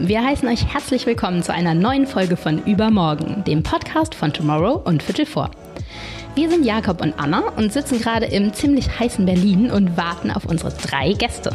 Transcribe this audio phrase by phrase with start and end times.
[0.00, 4.80] Wir heißen euch herzlich willkommen zu einer neuen Folge von Übermorgen, dem Podcast von Tomorrow
[4.82, 5.50] und Viertel vor.
[6.34, 10.46] Wir sind Jakob und Anna und sitzen gerade im ziemlich heißen Berlin und warten auf
[10.46, 11.50] unsere drei Gäste.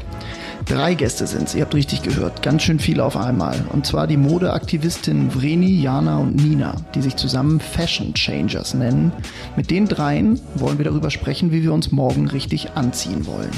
[0.67, 2.43] Drei Gäste sind es, ihr habt richtig gehört.
[2.43, 3.55] Ganz schön viele auf einmal.
[3.73, 9.11] Und zwar die Modeaktivistinnen Vreni, Jana und Nina, die sich zusammen Fashion Changers nennen.
[9.55, 13.49] Mit den dreien wollen wir darüber sprechen, wie wir uns morgen richtig anziehen wollen.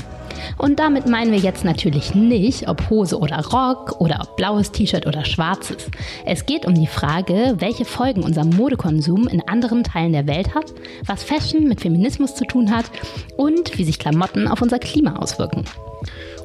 [0.58, 5.06] Und damit meinen wir jetzt natürlich nicht, ob Hose oder Rock oder ob blaues T-Shirt
[5.08, 5.90] oder schwarzes.
[6.26, 10.74] Es geht um die Frage, welche Folgen unser Modekonsum in anderen Teilen der Welt hat,
[11.06, 12.86] was Fashion mit Feminismus zu tun hat
[13.38, 15.64] und wie sich Klamotten auf unser Klima auswirken.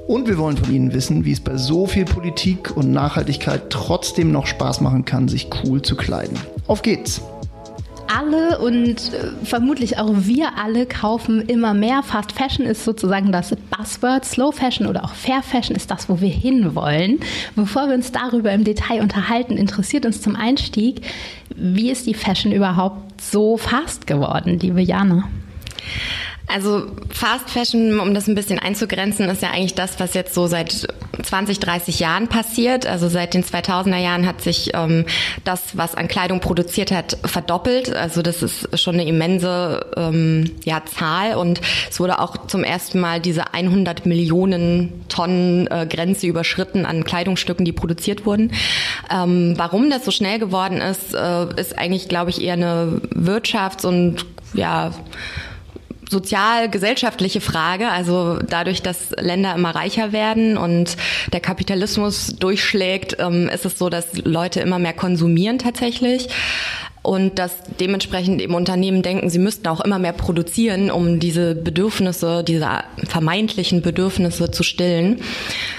[0.06, 4.33] Und wir wollen von Ihnen wissen, wie es bei so viel Politik und Nachhaltigkeit trotzdem
[4.33, 6.38] noch Spaß machen kann, sich cool zu kleiden.
[6.66, 7.22] Auf geht's!
[8.14, 12.02] Alle und äh, vermutlich auch wir alle kaufen immer mehr.
[12.02, 14.24] Fast Fashion ist sozusagen das Buzzword.
[14.24, 17.20] Slow Fashion oder auch Fair Fashion ist das, wo wir hinwollen.
[17.56, 21.02] Bevor wir uns darüber im Detail unterhalten, interessiert uns zum Einstieg,
[21.56, 25.24] wie ist die Fashion überhaupt so fast geworden, liebe Jana?
[26.47, 30.47] Also Fast Fashion, um das ein bisschen einzugrenzen, ist ja eigentlich das, was jetzt so
[30.47, 30.86] seit
[31.23, 32.86] 20, 30 Jahren passiert.
[32.86, 35.06] Also seit den 2000er Jahren hat sich ähm,
[35.45, 37.95] das, was an Kleidung produziert hat, verdoppelt.
[37.95, 43.01] Also das ist schon eine immense ähm, ja, Zahl und es wurde auch zum ersten
[43.01, 48.53] Mal diese 100 Millionen Tonnen äh, Grenze überschritten an Kleidungsstücken, die produziert wurden.
[49.11, 53.86] Ähm, warum das so schnell geworden ist, äh, ist eigentlich, glaube ich, eher eine Wirtschafts-
[53.86, 54.92] und ja
[56.15, 57.91] sozial-gesellschaftliche Frage.
[57.91, 60.97] Also dadurch, dass Länder immer reicher werden und
[61.33, 66.29] der Kapitalismus durchschlägt, ähm, ist es so, dass Leute immer mehr konsumieren tatsächlich
[67.05, 72.42] und dass dementsprechend eben Unternehmen denken, sie müssten auch immer mehr produzieren, um diese Bedürfnisse,
[72.42, 72.66] diese
[73.06, 75.20] vermeintlichen Bedürfnisse zu stillen.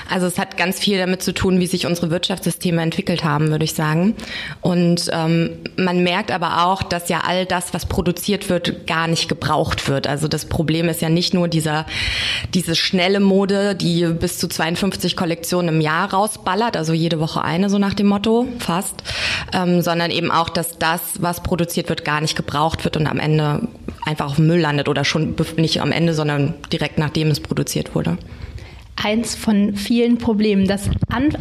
[0.08, 3.66] Also es hat ganz viel damit zu tun, wie sich unsere Wirtschaftssysteme entwickelt haben, würde
[3.66, 4.16] ich sagen.
[4.62, 9.28] Und ähm, man merkt aber auch, dass ja all das, was produziert wird, gar nicht
[9.28, 10.06] gebraucht wird.
[10.06, 11.88] Also das Problem ist ja nicht nur dieser
[12.54, 17.70] diese schnelle Mode, die bis zu 52 Kollektionen im Jahr rausballert, also jede Woche eine,
[17.70, 19.04] so nach dem Motto, fast,
[19.54, 23.20] ähm, sondern eben auch, dass das was produziert wird, gar nicht gebraucht wird und am
[23.20, 23.68] Ende
[24.06, 28.18] einfach auf Müll landet oder schon nicht am Ende, sondern direkt nachdem es produziert wurde
[29.04, 30.68] eins von vielen Problemen.
[30.68, 30.90] Das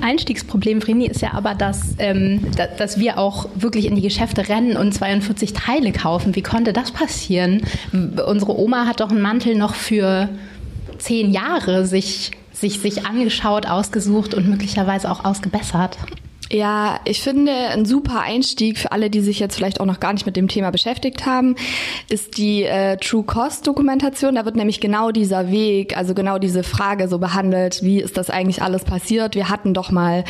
[0.01, 2.41] Einstiegsproblem, Vreni, ist ja aber, dass, ähm,
[2.79, 6.35] dass wir auch wirklich in die Geschäfte rennen und 42 Teile kaufen.
[6.35, 7.63] Wie konnte das passieren?
[7.93, 10.29] Unsere Oma hat doch einen Mantel noch für
[10.99, 15.97] zehn Jahre sich, sich, sich angeschaut, ausgesucht und möglicherweise auch ausgebessert.
[16.51, 20.13] Ja, ich finde, ein super Einstieg für alle, die sich jetzt vielleicht auch noch gar
[20.13, 21.57] nicht mit dem Thema beschäftigt haben,
[22.11, 24.35] ist die äh, True Cost Dokumentation.
[24.35, 28.29] Da wird nämlich genau dieser Weg, also genau diese Frage so behandelt, wie ist das
[28.29, 29.35] eigentlich alles passiert?
[29.35, 30.25] Wir hatten doch mal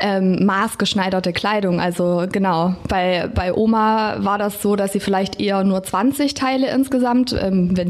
[0.00, 1.80] ähm, maßgeschneiderte Kleidung.
[1.80, 6.70] Also genau, bei, bei Oma war das so, dass sie vielleicht eher nur 20 Teile
[6.70, 7.88] insgesamt, ähm, wenn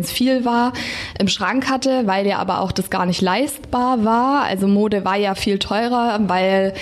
[0.00, 0.74] es viel war,
[1.18, 4.44] im Schrank hatte, weil ja aber auch das gar nicht leistbar war.
[4.44, 6.74] Also Mode war ja viel teurer, weil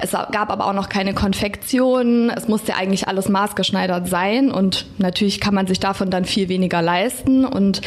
[0.00, 2.30] es gab aber auch noch keine Konfektion.
[2.30, 4.50] Es musste eigentlich alles maßgeschneidert sein.
[4.50, 7.44] Und natürlich kann man sich davon dann viel weniger leisten.
[7.44, 7.82] Und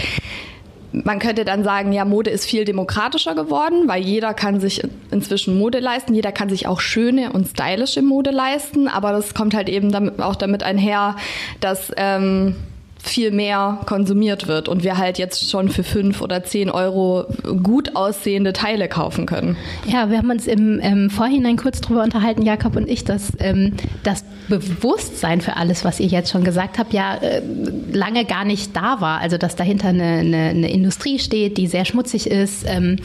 [1.04, 4.82] man könnte dann sagen, ja, Mode ist viel demokratischer geworden, weil jeder kann sich
[5.12, 9.54] inzwischen Mode leisten, jeder kann sich auch schöne und stylische Mode leisten, aber das kommt
[9.54, 11.18] halt eben auch damit einher,
[11.60, 12.56] dass ähm,
[13.06, 17.26] viel mehr konsumiert wird und wir halt jetzt schon für fünf oder zehn Euro
[17.64, 19.58] gut aussehende Teile kaufen können.
[19.88, 23.74] Ja, wir haben uns im, im Vorhinein kurz darüber unterhalten, Jakob und ich, dass ähm,
[24.04, 27.42] das Bewusstsein für alles, was ihr jetzt schon gesagt habt, ja äh,
[27.92, 29.20] lange gar nicht da war.
[29.22, 32.66] Also dass dahinter eine, eine, eine Industrie steht, die sehr schmutzig ist.
[32.68, 32.98] Ähm,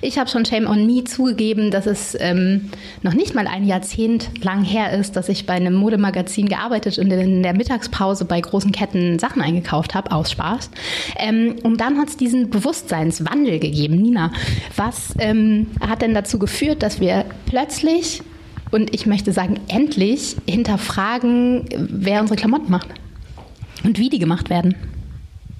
[0.00, 2.70] ich habe schon Shame on Me zugegeben, dass es ähm,
[3.02, 7.10] noch nicht mal ein Jahrzehnt lang her ist, dass ich bei einem Modemagazin gearbeitet und
[7.10, 10.70] in der Mittagspause bei großen Ketten Sachen eingekauft habe, aus Spaß.
[11.18, 13.96] Ähm, und dann hat es diesen Bewusstseinswandel gegeben.
[13.96, 14.32] Nina,
[14.74, 18.22] was ähm, hat denn dazu geführt, dass wir plötzlich
[18.70, 22.88] und ich möchte sagen endlich hinterfragen, wer unsere Klamotten macht
[23.84, 24.74] und wie die gemacht werden?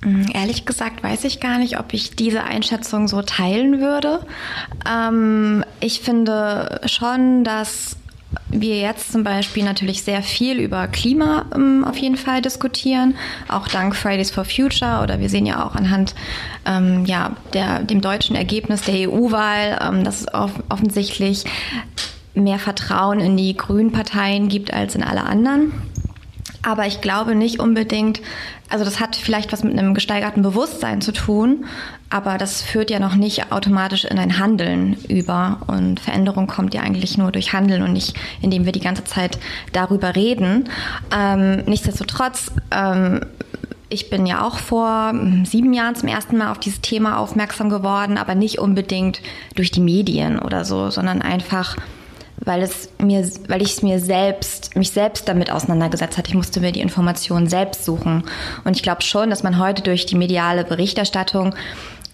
[0.04, 4.20] Mm, ehrlich gesagt weiß ich gar nicht, ob ich diese Einschätzung so teilen würde.
[4.88, 7.96] Ähm, ich finde schon, dass
[8.48, 13.16] wir jetzt zum Beispiel natürlich sehr viel über Klima ähm, auf jeden Fall diskutieren,
[13.48, 16.14] auch dank Fridays for Future oder wir sehen ja auch anhand
[16.64, 21.44] ähm, ja, der, dem deutschen Ergebnis der EU-Wahl, ähm, dass es off offensichtlich
[22.34, 25.72] mehr Vertrauen in die grünen Parteien gibt als in alle anderen.
[26.62, 28.20] Aber ich glaube nicht unbedingt,
[28.68, 31.66] also das hat vielleicht was mit einem gesteigerten Bewusstsein zu tun,
[32.10, 35.60] aber das führt ja noch nicht automatisch in ein Handeln über.
[35.66, 39.38] Und Veränderung kommt ja eigentlich nur durch Handeln und nicht, indem wir die ganze Zeit
[39.72, 40.68] darüber reden.
[41.16, 43.20] Ähm, nichtsdestotrotz, ähm,
[43.88, 47.70] ich bin ja auch vor hm, sieben Jahren zum ersten Mal auf dieses Thema aufmerksam
[47.70, 49.20] geworden, aber nicht unbedingt
[49.54, 51.76] durch die Medien oder so, sondern einfach
[52.38, 56.28] weil es mir, weil ich es mir selbst, mich selbst damit auseinandergesetzt hat.
[56.28, 58.24] Ich musste mir die Informationen selbst suchen.
[58.64, 61.54] Und ich glaube schon, dass man heute durch die mediale Berichterstattung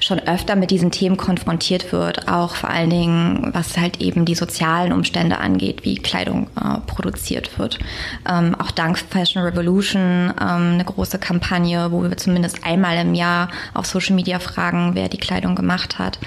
[0.02, 4.34] schon öfter mit diesen Themen konfrontiert wird, auch vor allen Dingen, was halt eben die
[4.34, 7.78] sozialen Umstände angeht, wie Kleidung äh, produziert wird.
[8.28, 13.48] Ähm, auch dank Fashion Revolution ähm, eine große Kampagne, wo wir zumindest einmal im Jahr
[13.74, 16.18] auf Social Media fragen, wer die Kleidung gemacht hat.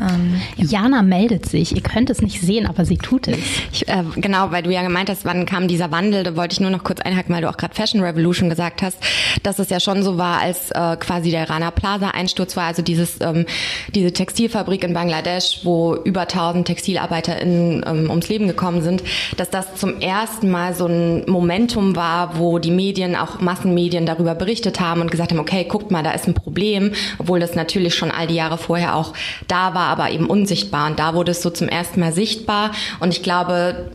[0.00, 0.82] Ähm, ja.
[0.82, 1.74] Jana meldet sich.
[1.74, 3.38] Ihr könnt es nicht sehen, aber sie tut es.
[3.72, 6.60] Ich, äh, genau, weil du ja gemeint hast, wann kam dieser Wandel, da wollte ich
[6.60, 8.98] nur noch kurz einhaken, weil du auch gerade Fashion Revolution gesagt hast,
[9.42, 12.82] dass es ja schon so war, als äh, quasi der Rana Plaza Einsturz war, also
[12.82, 13.46] dieses ähm,
[13.94, 19.02] diese Textilfabrik in Bangladesch, wo über 1000 TexilarbeiterInnen ähm, ums Leben gekommen sind,
[19.36, 24.34] dass das zum ersten Mal so ein Momentum war, wo die Medien, auch Massenmedien darüber
[24.34, 27.94] berichtet haben und gesagt haben, okay, guckt mal, da ist ein Problem, obwohl das natürlich
[27.94, 29.14] schon all die Jahre vorher auch
[29.48, 30.90] da war aber eben unsichtbar.
[30.90, 32.72] Und da wurde es so zum ersten Mal sichtbar.
[33.00, 33.90] Und ich glaube,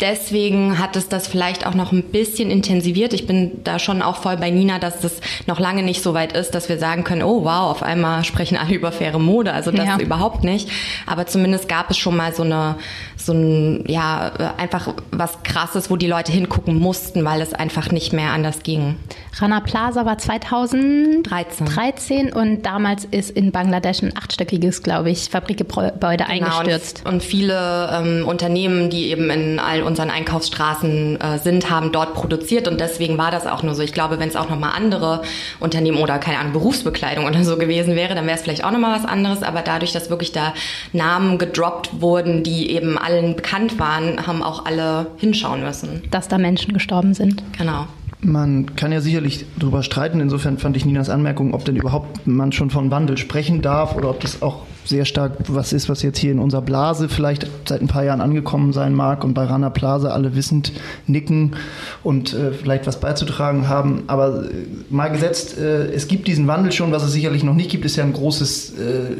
[0.00, 3.12] deswegen hat es das vielleicht auch noch ein bisschen intensiviert.
[3.12, 6.32] Ich bin da schon auch voll bei Nina, dass das noch lange nicht so weit
[6.32, 9.52] ist, dass wir sagen können, oh wow, auf einmal sprechen alle über faire Mode.
[9.52, 9.98] Also das ja.
[9.98, 10.68] überhaupt nicht.
[11.06, 12.76] Aber zumindest gab es schon mal so eine,
[13.16, 18.12] so ein, ja, einfach was krasses, wo die Leute hingucken mussten, weil es einfach nicht
[18.12, 18.96] mehr anders ging.
[19.38, 26.24] Rana Plaza war 2013 13 und damals ist in Bangladesch ein achtstöckiges, glaube ich, Fabrikgebäude
[26.24, 27.02] genau, eingestürzt.
[27.04, 32.14] Und, und viele ähm, Unternehmen, die eben in all unseren Einkaufsstraßen äh, sind, haben dort
[32.14, 33.82] produziert und deswegen war das auch nur so.
[33.82, 35.22] Ich glaube, wenn es auch nochmal andere
[35.58, 38.96] Unternehmen oder keine Ahnung, Berufsbekleidung oder so gewesen wäre, dann wäre es vielleicht auch nochmal
[38.96, 39.42] was anderes.
[39.42, 40.54] Aber dadurch, dass wirklich da
[40.92, 46.02] Namen gedroppt wurden, die eben allen bekannt waren, haben auch alle hinschauen müssen.
[46.10, 47.42] Dass da Menschen gestorben sind.
[47.58, 47.86] Genau.
[48.20, 50.20] Man kann ja sicherlich darüber streiten.
[50.20, 54.08] Insofern fand ich Ninas Anmerkung, ob denn überhaupt man schon von Wandel sprechen darf oder
[54.08, 57.80] ob das auch sehr stark was ist, was jetzt hier in unserer Blase vielleicht seit
[57.80, 60.72] ein paar Jahren angekommen sein mag und bei Rana Plaza alle wissend
[61.06, 61.56] nicken
[62.02, 64.04] und äh, vielleicht was beizutragen haben.
[64.06, 64.48] Aber äh,
[64.90, 66.92] mal gesetzt, äh, es gibt diesen Wandel schon.
[66.92, 68.44] Was es sicherlich noch nicht gibt, ist ja eine große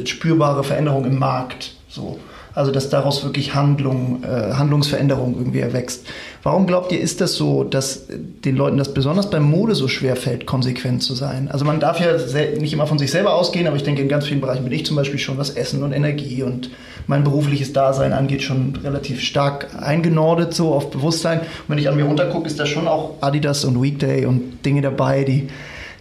[0.02, 1.75] äh, spürbare Veränderung im Markt.
[1.88, 2.19] So.
[2.54, 6.06] Also dass daraus wirklich Handlung, äh, Handlungsveränderung irgendwie erwächst.
[6.44, 10.14] Warum glaubt ihr, ist das so, dass den Leuten das besonders bei Mode so schwer
[10.14, 11.48] fällt, konsequent zu sein?
[11.50, 12.12] Also man darf ja
[12.60, 14.86] nicht immer von sich selber ausgehen, aber ich denke, in ganz vielen Bereichen bin ich
[14.86, 16.70] zum Beispiel schon, was Essen und Energie und
[17.06, 21.40] mein berufliches Dasein angeht, schon relativ stark eingenordet so auf Bewusstsein.
[21.40, 24.82] Und wenn ich an mir runtergucke, ist da schon auch Adidas und Weekday und Dinge
[24.82, 25.48] dabei, die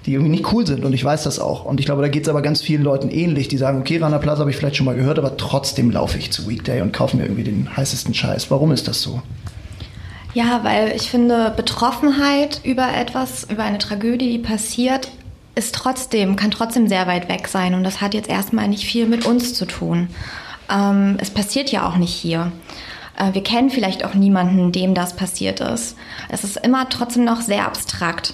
[0.05, 1.65] die irgendwie nicht cool sind und ich weiß das auch.
[1.65, 4.17] Und ich glaube, da geht es aber ganz vielen Leuten ähnlich, die sagen, okay, Rana
[4.17, 7.15] Plaza habe ich vielleicht schon mal gehört, aber trotzdem laufe ich zu Weekday und kaufe
[7.15, 8.51] mir irgendwie den heißesten Scheiß.
[8.51, 9.21] Warum ist das so?
[10.33, 15.11] Ja, weil ich finde, Betroffenheit über etwas, über eine Tragödie, die passiert,
[15.55, 17.75] ist trotzdem, kann trotzdem sehr weit weg sein.
[17.75, 20.07] Und das hat jetzt erstmal nicht viel mit uns zu tun.
[20.71, 22.51] Ähm, es passiert ja auch nicht hier.
[23.17, 25.95] Äh, wir kennen vielleicht auch niemanden, dem das passiert ist.
[26.29, 28.33] Es ist immer trotzdem noch sehr abstrakt.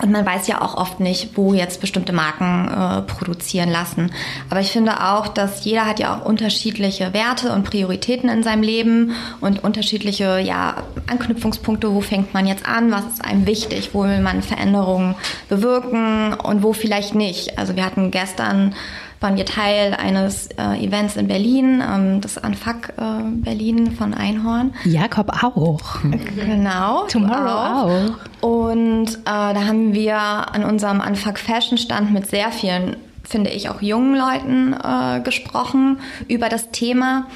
[0.00, 4.10] Und man weiß ja auch oft nicht, wo jetzt bestimmte Marken äh, produzieren lassen.
[4.48, 8.62] Aber ich finde auch, dass jeder hat ja auch unterschiedliche Werte und Prioritäten in seinem
[8.62, 10.76] Leben und unterschiedliche ja,
[11.08, 11.94] Anknüpfungspunkte.
[11.94, 12.90] Wo fängt man jetzt an?
[12.90, 13.90] Was ist einem wichtig?
[13.92, 15.14] Wo will man Veränderungen
[15.48, 17.58] bewirken und wo vielleicht nicht?
[17.58, 18.74] Also wir hatten gestern
[19.20, 24.74] waren wir Teil eines äh, Events in Berlin, ähm, das Anfuck äh, Berlin von Einhorn.
[24.84, 26.00] Jakob auch.
[26.34, 27.06] Genau.
[27.06, 27.86] Tomorrow auch.
[27.86, 28.31] auch.
[28.42, 33.68] Und äh, da haben wir an unserem Unfuck Fashion Stand mit sehr vielen, finde ich,
[33.68, 37.28] auch jungen Leuten äh, gesprochen über das Thema.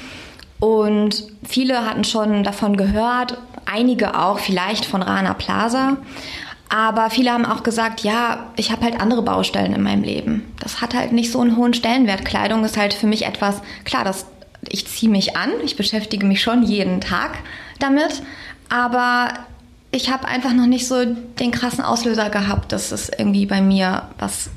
[0.59, 5.95] Und viele hatten schon davon gehört, einige auch vielleicht von Rana Plaza.
[6.67, 10.51] Aber viele haben auch gesagt, ja, ich habe halt andere Baustellen in meinem Leben.
[10.59, 12.25] Das hat halt nicht so einen hohen Stellenwert.
[12.25, 14.25] Kleidung ist halt für mich etwas, klar, das,
[14.67, 17.37] ich ziehe mich an, ich beschäftige mich schon jeden Tag
[17.79, 18.21] damit,
[18.67, 19.29] aber
[19.91, 24.03] ich habe einfach noch nicht so den krassen Auslöser gehabt, dass es irgendwie bei mir
[24.19, 24.49] was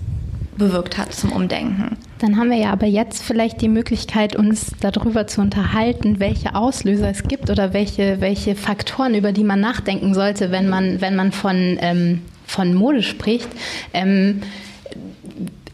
[0.57, 1.97] bewirkt hat zum Umdenken.
[2.19, 7.09] Dann haben wir ja aber jetzt vielleicht die Möglichkeit, uns darüber zu unterhalten, welche Auslöser
[7.09, 11.33] es gibt oder welche, welche Faktoren, über die man nachdenken sollte, wenn man, wenn man
[11.33, 13.49] von, ähm, von Mode spricht.
[13.95, 14.43] Ähm,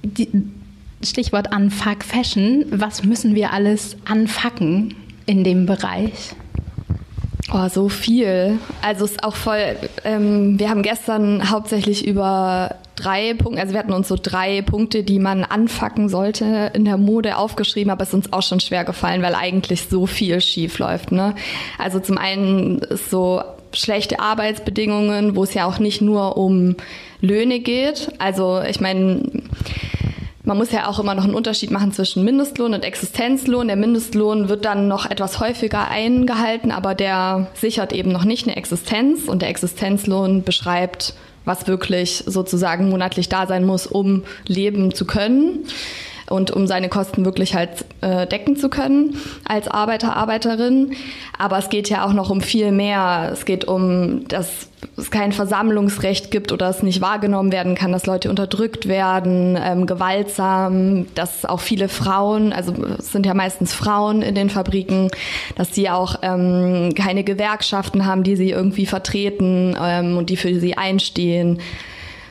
[0.05, 0.29] die,
[1.03, 2.65] Stichwort Unfuck Fashion.
[2.71, 4.95] Was müssen wir alles anfacken
[5.27, 6.35] in dem Bereich?
[7.53, 8.59] Oh, so viel.
[8.83, 13.79] Also es ist auch voll, ähm, wir haben gestern hauptsächlich über drei Punkte, also wir
[13.79, 18.09] hatten uns so drei Punkte, die man anfacken sollte in der Mode aufgeschrieben, aber es
[18.09, 21.13] ist uns auch schon schwer gefallen, weil eigentlich so viel schief läuft.
[21.13, 21.35] Ne?
[21.79, 26.75] Also zum einen ist so schlechte Arbeitsbedingungen, wo es ja auch nicht nur um
[27.21, 28.11] Löhne geht.
[28.19, 29.23] Also ich meine,
[30.47, 33.67] man muss ja auch immer noch einen Unterschied machen zwischen Mindestlohn und Existenzlohn.
[33.67, 38.57] Der Mindestlohn wird dann noch etwas häufiger eingehalten, aber der sichert eben noch nicht eine
[38.57, 45.05] Existenz und der Existenzlohn beschreibt, was wirklich sozusagen monatlich da sein muss, um leben zu
[45.05, 45.67] können
[46.29, 50.93] und um seine Kosten wirklich halt äh, decken zu können als Arbeiter, Arbeiterin.
[51.39, 53.31] Aber es geht ja auch noch um viel mehr.
[53.33, 58.07] Es geht um, dass es kein Versammlungsrecht gibt oder es nicht wahrgenommen werden kann, dass
[58.07, 64.23] Leute unterdrückt werden, ähm, gewaltsam, dass auch viele Frauen, also es sind ja meistens Frauen
[64.23, 65.11] in den Fabriken,
[65.57, 70.59] dass sie auch ähm, keine Gewerkschaften haben, die sie irgendwie vertreten ähm, und die für
[70.59, 71.61] sie einstehen.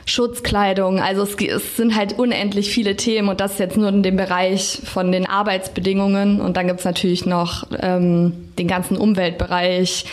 [0.06, 1.00] Schutzkleidung.
[1.00, 4.80] Also es, es, sind halt unendlich viele Themen und das jetzt nur in dem Bereich
[4.84, 6.40] von den Arbeitsbedingungen.
[6.40, 10.06] Und dann gibt's natürlich noch ähm, den ganzen Umweltbereich.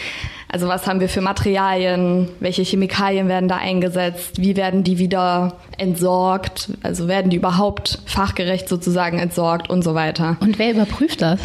[0.49, 2.27] Also was haben wir für Materialien?
[2.39, 4.39] Welche Chemikalien werden da eingesetzt?
[4.39, 6.69] Wie werden die wieder entsorgt?
[6.81, 10.37] Also werden die überhaupt fachgerecht sozusagen entsorgt und so weiter.
[10.41, 11.39] Und wer überprüft das?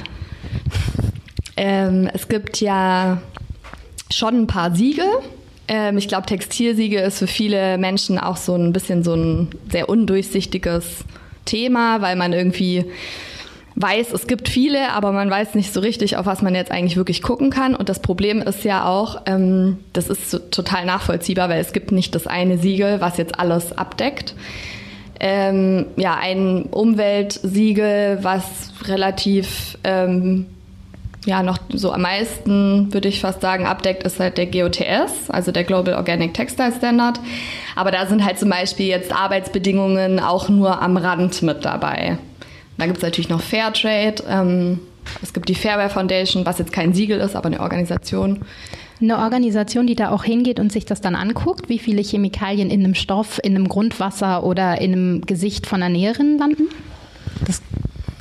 [1.56, 3.20] Ähm, es gibt ja
[4.10, 5.06] schon ein paar Siegel
[5.68, 9.88] ähm, ich glaube, Textilsiege ist für viele Menschen auch so ein bisschen so ein sehr
[9.88, 11.04] undurchsichtiges
[11.44, 12.86] Thema, weil man irgendwie
[13.80, 16.96] weiß, es gibt viele, aber man weiß nicht so richtig, auf was man jetzt eigentlich
[16.96, 17.76] wirklich gucken kann.
[17.76, 21.92] Und das Problem ist ja auch, ähm, das ist so total nachvollziehbar, weil es gibt
[21.92, 24.34] nicht das eine Siegel, was jetzt alles abdeckt.
[25.20, 30.46] Ähm, ja, ein Umweltsiegel, was relativ ähm,
[31.28, 35.52] ja noch so am meisten, würde ich fast sagen, abdeckt, ist halt der GOTS, also
[35.52, 37.20] der Global Organic Textile Standard.
[37.76, 42.18] Aber da sind halt zum Beispiel jetzt Arbeitsbedingungen auch nur am Rand mit dabei.
[42.78, 44.22] Da gibt es natürlich noch Fairtrade.
[44.28, 44.80] Ähm,
[45.22, 48.40] es gibt die Fairware Foundation, was jetzt kein Siegel ist, aber eine Organisation.
[49.00, 52.84] Eine Organisation, die da auch hingeht und sich das dann anguckt, wie viele Chemikalien in
[52.84, 56.68] einem Stoff, in einem Grundwasser oder in einem Gesicht von einer Näherin landen?
[57.46, 57.62] Das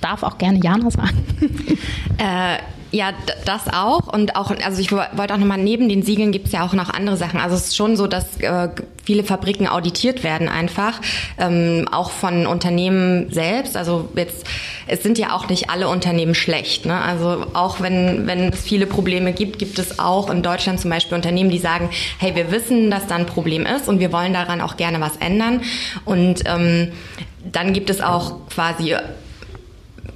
[0.01, 1.25] darf auch gerne Jana sagen.
[2.19, 2.57] Äh,
[2.91, 3.11] ja,
[3.45, 4.07] das auch.
[4.07, 6.89] Und auch, also ich wollte auch nochmal, neben den Siegeln gibt es ja auch noch
[6.89, 7.39] andere Sachen.
[7.39, 8.69] Also es ist schon so, dass äh,
[9.03, 11.01] viele Fabriken auditiert werden einfach,
[11.37, 13.75] ähm, auch von Unternehmen selbst.
[13.75, 14.45] Also jetzt,
[14.87, 16.85] es sind ja auch nicht alle Unternehmen schlecht.
[16.85, 16.99] Ne?
[16.99, 21.15] Also auch wenn, wenn es viele Probleme gibt, gibt es auch in Deutschland zum Beispiel
[21.15, 21.89] Unternehmen, die sagen,
[22.19, 25.17] hey, wir wissen, dass da ein Problem ist und wir wollen daran auch gerne was
[25.17, 25.61] ändern.
[26.05, 26.93] Und ähm,
[27.51, 28.95] dann gibt es auch quasi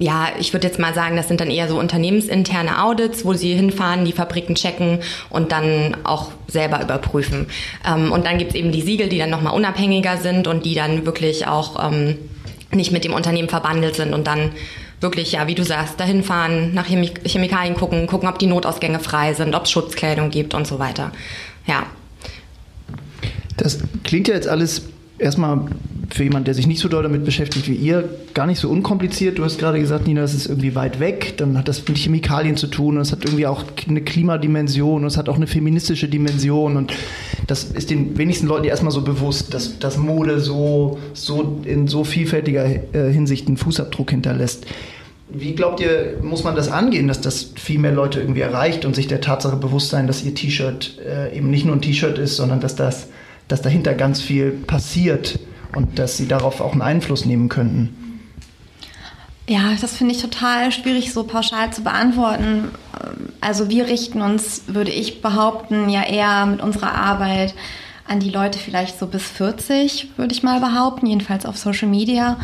[0.02, 3.54] ja, ich würde jetzt mal sagen, das sind dann eher so unternehmensinterne Audits, wo sie
[3.54, 4.98] hinfahren, die Fabriken checken
[5.30, 7.46] und dann auch selber überprüfen.
[7.86, 10.74] Ähm, und dann gibt es eben die Siegel, die dann nochmal unabhängiger sind und die
[10.74, 12.18] dann wirklich auch ähm,
[12.72, 14.50] nicht mit dem Unternehmen verbandelt sind und dann
[15.00, 19.34] wirklich, ja, wie du sagst, dahin fahren, nach Chemikalien gucken, gucken, ob die Notausgänge frei
[19.34, 21.12] sind, ob es Schutzkleidung gibt und so weiter.
[21.66, 21.86] Ja.
[23.56, 24.82] Das klingt ja jetzt alles
[25.22, 25.66] erstmal
[26.12, 29.38] für jemanden, der sich nicht so doll damit beschäftigt wie ihr, gar nicht so unkompliziert.
[29.38, 31.34] Du hast gerade gesagt, Nina, es ist irgendwie weit weg.
[31.38, 32.96] Dann hat das mit Chemikalien zu tun.
[32.96, 36.76] Und es hat irgendwie auch eine Klimadimension und es hat auch eine feministische Dimension.
[36.76, 36.92] Und
[37.46, 42.04] das ist den wenigsten Leuten erstmal so bewusst, dass, dass Mode so, so in so
[42.04, 44.66] vielfältiger äh, Hinsicht einen Fußabdruck hinterlässt.
[45.34, 48.94] Wie glaubt ihr, muss man das angehen, dass das viel mehr Leute irgendwie erreicht und
[48.94, 52.36] sich der Tatsache bewusst sein, dass ihr T-Shirt äh, eben nicht nur ein T-Shirt ist,
[52.36, 53.08] sondern dass das
[53.52, 55.38] dass dahinter ganz viel passiert
[55.76, 58.20] und dass sie darauf auch einen Einfluss nehmen könnten?
[59.46, 62.70] Ja, das finde ich total schwierig so pauschal zu beantworten.
[63.42, 67.54] Also wir richten uns, würde ich behaupten, ja eher mit unserer Arbeit
[68.08, 72.38] an die Leute vielleicht so bis 40, würde ich mal behaupten, jedenfalls auf Social Media.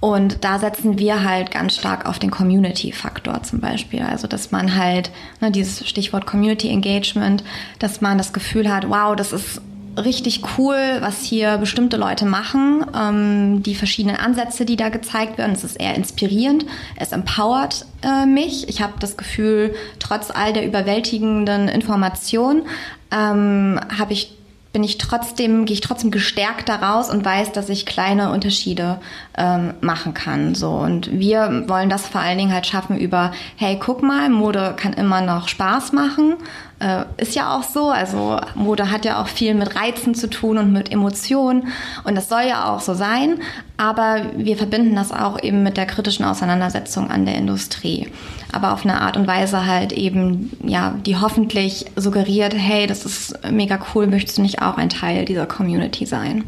[0.00, 4.02] Und da setzen wir halt ganz stark auf den Community-Faktor zum Beispiel.
[4.02, 5.10] Also, dass man halt,
[5.40, 7.44] ne, dieses Stichwort Community Engagement,
[7.78, 9.60] dass man das Gefühl hat, wow, das ist
[9.96, 15.52] richtig cool, was hier bestimmte Leute machen, ähm, die verschiedenen Ansätze, die da gezeigt werden.
[15.52, 18.68] Es ist eher inspirierend, es empowert äh, mich.
[18.68, 22.62] Ich habe das Gefühl, trotz all der überwältigenden Information
[23.10, 24.32] ähm, habe ich
[24.72, 28.98] bin ich trotzdem, gehe ich trotzdem gestärkt daraus und weiß, dass ich kleine Unterschiede
[29.38, 30.54] ähm, machen kann.
[30.54, 34.74] So und wir wollen das vor allen Dingen halt schaffen über, hey, guck mal, Mode
[34.76, 36.34] kann immer noch Spaß machen
[36.80, 37.88] äh, ist ja auch so.
[37.90, 41.68] Also Mode hat ja auch viel mit Reizen zu tun und mit Emotionen.
[42.04, 43.40] Und das soll ja auch so sein.
[43.76, 48.08] Aber wir verbinden das auch eben mit der kritischen Auseinandersetzung an der Industrie.
[48.52, 53.38] aber auf eine Art und Weise halt eben, ja, die hoffentlich suggeriert, hey, das ist
[53.50, 56.44] mega cool, möchtest du nicht auch ein Teil dieser Community sein?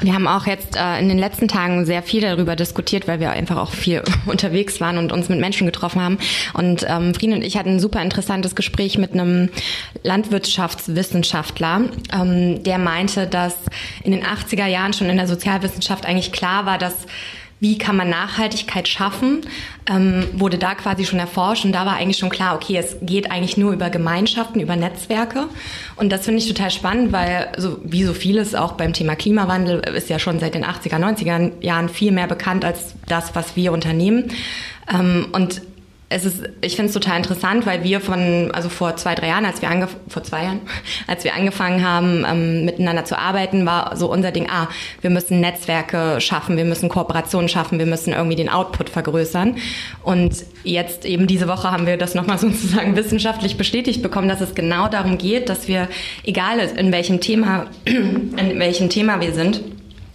[0.00, 3.30] Wir haben auch jetzt äh, in den letzten Tagen sehr viel darüber diskutiert, weil wir
[3.30, 6.18] einfach auch viel unterwegs waren und uns mit Menschen getroffen haben.
[6.54, 9.50] Und ähm, Frieden und ich hatten ein super interessantes Gespräch mit einem
[10.02, 13.54] Landwirtschaftswissenschaftler, ähm, der meinte, dass
[14.04, 16.94] in den 80er Jahren schon in der Sozialwissenschaft eigentlich klar war, dass
[17.60, 19.40] wie kann man Nachhaltigkeit schaffen,
[19.88, 23.30] ähm, wurde da quasi schon erforscht und da war eigentlich schon klar, okay, es geht
[23.30, 25.48] eigentlich nur über Gemeinschaften, über Netzwerke.
[25.96, 29.80] Und das finde ich total spannend, weil so wie so vieles auch beim Thema Klimawandel
[29.80, 33.72] ist ja schon seit den 80er, 90er Jahren viel mehr bekannt als das, was wir
[33.72, 34.30] unternehmen.
[34.92, 35.62] Ähm, und
[36.10, 39.44] es ist, ich finde es total interessant, weil wir von, also vor zwei, drei Jahren,
[39.44, 40.60] als wir angef vor zwei Jahren,
[41.06, 44.68] als wir angefangen haben, ähm, miteinander zu arbeiten, war so unser Ding, ah,
[45.02, 49.56] wir müssen Netzwerke schaffen, wir müssen Kooperationen schaffen, wir müssen irgendwie den Output vergrößern.
[50.02, 54.54] Und jetzt eben diese Woche haben wir das nochmal sozusagen wissenschaftlich bestätigt bekommen, dass es
[54.54, 55.88] genau darum geht, dass wir,
[56.24, 59.60] egal in welchem Thema, in welchem Thema wir sind,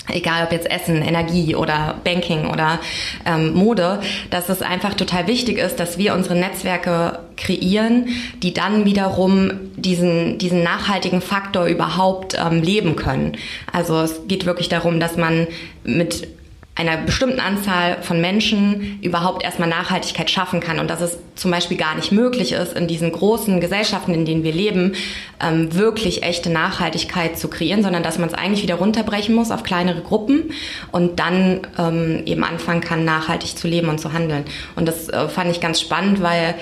[0.09, 2.79] egal ob jetzt Essen, Energie oder Banking oder
[3.25, 8.07] ähm, Mode, dass es einfach total wichtig ist, dass wir unsere Netzwerke kreieren,
[8.41, 13.37] die dann wiederum diesen, diesen nachhaltigen Faktor überhaupt ähm, leben können.
[13.71, 15.47] Also es geht wirklich darum, dass man
[15.83, 16.27] mit
[16.75, 21.77] einer bestimmten Anzahl von Menschen überhaupt erstmal Nachhaltigkeit schaffen kann und dass es zum Beispiel
[21.77, 24.93] gar nicht möglich ist, in diesen großen Gesellschaften, in denen wir leben,
[25.39, 29.61] ähm, wirklich echte Nachhaltigkeit zu kreieren, sondern dass man es eigentlich wieder runterbrechen muss auf
[29.61, 30.51] kleinere Gruppen
[30.91, 34.43] und dann ähm, eben anfangen kann, nachhaltig zu leben und zu handeln.
[34.75, 36.55] Und das äh, fand ich ganz spannend, weil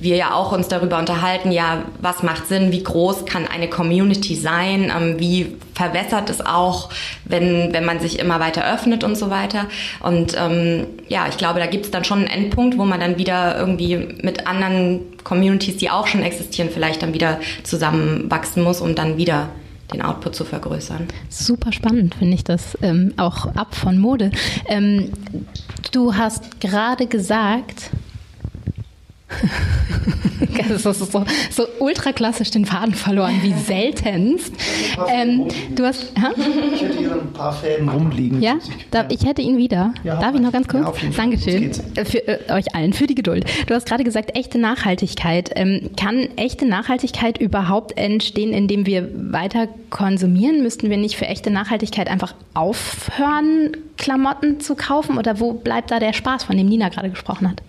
[0.00, 4.34] wir ja auch uns darüber unterhalten, ja, was macht Sinn, wie groß kann eine Community
[4.34, 6.90] sein, ähm, wie verwässert es auch,
[7.24, 9.66] wenn, wenn man sich immer weiter öffnet und so weiter.
[10.00, 13.18] Und ähm, ja, ich glaube, da gibt es dann schon einen Endpunkt, wo man dann
[13.18, 18.94] wieder irgendwie mit anderen Communities, die auch schon existieren, vielleicht dann wieder zusammenwachsen muss, um
[18.94, 19.50] dann wieder
[19.92, 21.08] den Output zu vergrößern.
[21.28, 24.30] Super spannend finde ich das ähm, auch ab von Mode.
[24.66, 25.12] Ähm,
[25.92, 27.90] du hast gerade gesagt,
[30.68, 34.52] das ist so, so ultra klassisch den Faden verloren, wie seltenst.
[35.08, 36.32] Ähm, du hast, ha?
[36.74, 38.40] Ich hätte hier ein paar Fäden rumliegen.
[38.40, 38.58] Ja,
[38.90, 39.92] da, ich hätte ihn wieder.
[40.04, 41.02] Ja, Darf ich noch ganz kurz?
[41.02, 43.44] Ja, Dankeschön äh, für äh, euch allen, für die Geduld.
[43.66, 45.50] Du hast gerade gesagt, echte Nachhaltigkeit.
[45.54, 50.62] Ähm, kann echte Nachhaltigkeit überhaupt entstehen, indem wir weiter konsumieren?
[50.62, 55.18] Müssten wir nicht für echte Nachhaltigkeit einfach aufhören, Klamotten zu kaufen?
[55.18, 57.62] Oder wo bleibt da der Spaß, von dem Nina gerade gesprochen hat?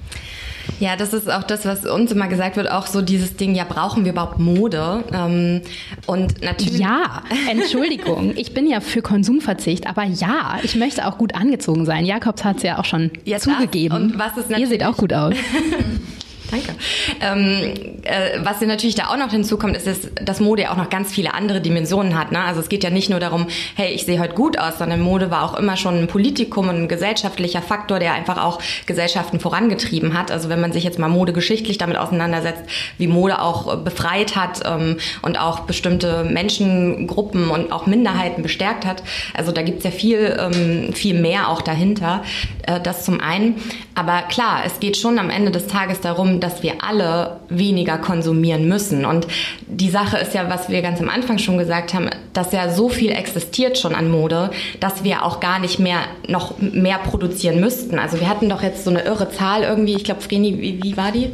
[0.80, 3.66] Ja, das ist auch das, was uns immer gesagt wird, auch so dieses Ding, ja,
[3.66, 5.04] brauchen wir überhaupt Mode?
[5.14, 5.62] Ähm,
[6.08, 6.80] und natürlich.
[6.80, 12.06] Ja, Entschuldigung, ich bin ja für Konsumverzicht, aber ja, ich möchte auch gut angezogen sein.
[12.06, 13.96] Jakobs hat es ja auch schon ja, zugegeben.
[13.96, 15.36] und was ist Ihr seht auch gut aus.
[16.52, 16.76] Danke.
[17.22, 20.90] Ähm, äh, was natürlich da auch noch hinzukommt, ist, dass, dass Mode ja auch noch
[20.90, 22.32] ganz viele andere Dimensionen hat.
[22.32, 22.40] Ne?
[22.40, 25.32] Also es geht ja nicht nur darum, hey, ich sehe heute gut aus, sondern Mode
[25.32, 30.18] war auch immer schon ein Politikum und ein gesellschaftlicher Faktor, der einfach auch Gesellschaften vorangetrieben
[30.18, 30.32] hat.
[30.32, 32.64] Also wenn man sich jetzt mal modegeschichtlich damit auseinandersetzt,
[32.98, 39.04] wie Mode auch befreit hat ähm, und auch bestimmte Menschengruppen und auch Minderheiten bestärkt hat.
[39.34, 42.24] Also da gibt's ja viel, ähm, viel mehr auch dahinter.
[42.64, 43.56] Äh, das zum einen.
[43.96, 48.68] Aber klar, es geht schon am Ende des Tages darum, dass wir alle weniger konsumieren
[48.68, 49.06] müssen.
[49.06, 49.28] Und
[49.68, 52.90] die Sache ist ja, was wir ganz am Anfang schon gesagt haben, dass ja so
[52.90, 58.00] viel existiert schon an Mode, dass wir auch gar nicht mehr noch mehr produzieren müssten.
[58.00, 60.98] Also wir hatten doch jetzt so eine irre Zahl irgendwie, ich glaube, Vreni, wie, wie
[60.98, 61.32] war die?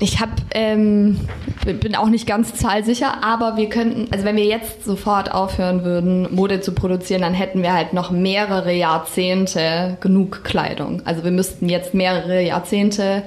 [0.00, 1.18] Ich habe ähm,
[1.64, 6.34] bin auch nicht ganz zahlsicher, aber wir könnten, also wenn wir jetzt sofort aufhören würden,
[6.34, 11.02] Mode zu produzieren, dann hätten wir halt noch mehrere Jahrzehnte genug Kleidung.
[11.04, 13.22] Also wir müssten jetzt mehrere Jahrzehnte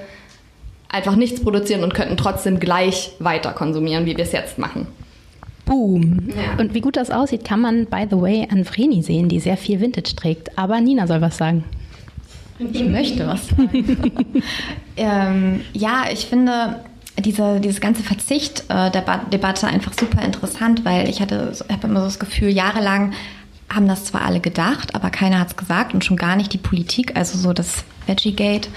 [0.90, 4.88] einfach nichts produzieren und könnten trotzdem gleich weiter konsumieren, wie wir es jetzt machen.
[5.66, 6.30] Boom.
[6.30, 6.60] Ja.
[6.60, 9.58] Und wie gut das aussieht, kann man, by the way, an Vreni sehen, die sehr
[9.58, 10.58] viel Vintage trägt.
[10.58, 11.66] Aber Nina soll was sagen.
[12.58, 13.70] Ich möchte was sagen.
[14.96, 16.80] ähm, ja, ich finde
[17.20, 22.06] diese, dieses ganze Verzicht-Debatte äh, einfach super interessant, weil ich hatte, ich habe immer so
[22.06, 23.14] das Gefühl, jahrelang
[23.70, 26.58] haben das zwar alle gedacht, aber keiner hat es gesagt und schon gar nicht die
[26.58, 28.70] Politik, also so das Veggie-Gate,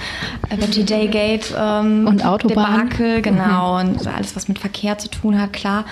[0.50, 2.88] äh, Veggie-Day-Gate ähm, und Autobahn.
[2.88, 3.90] Debakel, genau, mhm.
[3.90, 5.84] und alles, was mit Verkehr zu tun hat, klar.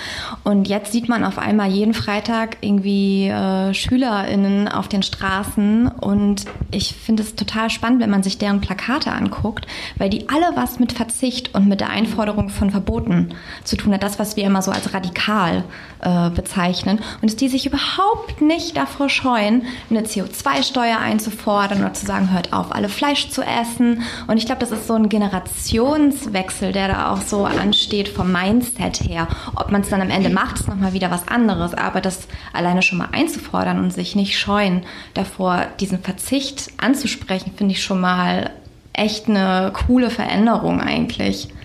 [0.44, 6.44] Und jetzt sieht man auf einmal jeden Freitag irgendwie äh, SchülerInnen auf den Straßen und
[6.70, 10.78] ich finde es total spannend, wenn man sich deren Plakate anguckt, weil die alle was
[10.78, 14.62] mit Verzicht und mit der Einforderung von Verboten zu tun hat, das, was wir immer
[14.62, 15.64] so als radikal
[16.00, 22.32] äh, bezeichnen und die sich überhaupt nicht davor scheuen, eine CO2-Steuer einzufordern oder zu sagen,
[22.32, 24.02] hört auf, alle Fleisch zu essen.
[24.26, 29.00] Und ich glaube, das ist so ein Generationswechsel, der da auch so ansteht vom Mindset
[29.00, 29.28] her.
[29.54, 31.74] Ob man es dann am Ende macht, ist nochmal wieder was anderes.
[31.74, 34.82] Aber das alleine schon mal einzufordern und sich nicht scheuen
[35.14, 38.50] davor, diesen Verzicht anzusprechen, finde ich schon mal
[38.92, 41.48] echt eine coole Veränderung eigentlich.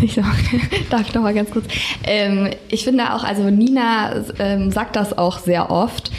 [0.00, 0.14] Ich
[0.90, 1.66] darf ich noch mal ganz kurz.
[2.04, 6.10] Ähm, ich finde auch, also Nina ähm, sagt das auch sehr oft.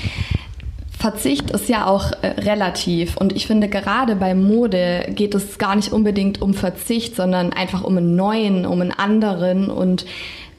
[0.98, 3.18] Verzicht ist ja auch äh, relativ.
[3.18, 7.84] Und ich finde gerade bei Mode geht es gar nicht unbedingt um Verzicht, sondern einfach
[7.84, 9.70] um einen neuen, um einen anderen.
[9.70, 10.06] Und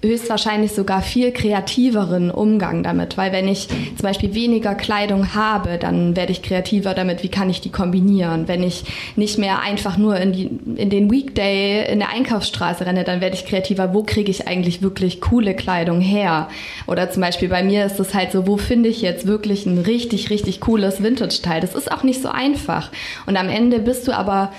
[0.01, 6.15] höchstwahrscheinlich sogar viel kreativeren Umgang damit, weil wenn ich zum Beispiel weniger Kleidung habe, dann
[6.15, 8.47] werde ich kreativer damit, wie kann ich die kombinieren.
[8.47, 8.85] Wenn ich
[9.17, 13.35] nicht mehr einfach nur in, die, in den Weekday in der Einkaufsstraße renne, dann werde
[13.35, 16.49] ich kreativer, wo kriege ich eigentlich wirklich coole Kleidung her?
[16.87, 19.79] Oder zum Beispiel bei mir ist es halt so, wo finde ich jetzt wirklich ein
[19.79, 21.61] richtig, richtig cooles Vintage-Teil?
[21.61, 22.91] Das ist auch nicht so einfach.
[23.27, 24.53] Und am Ende bist du aber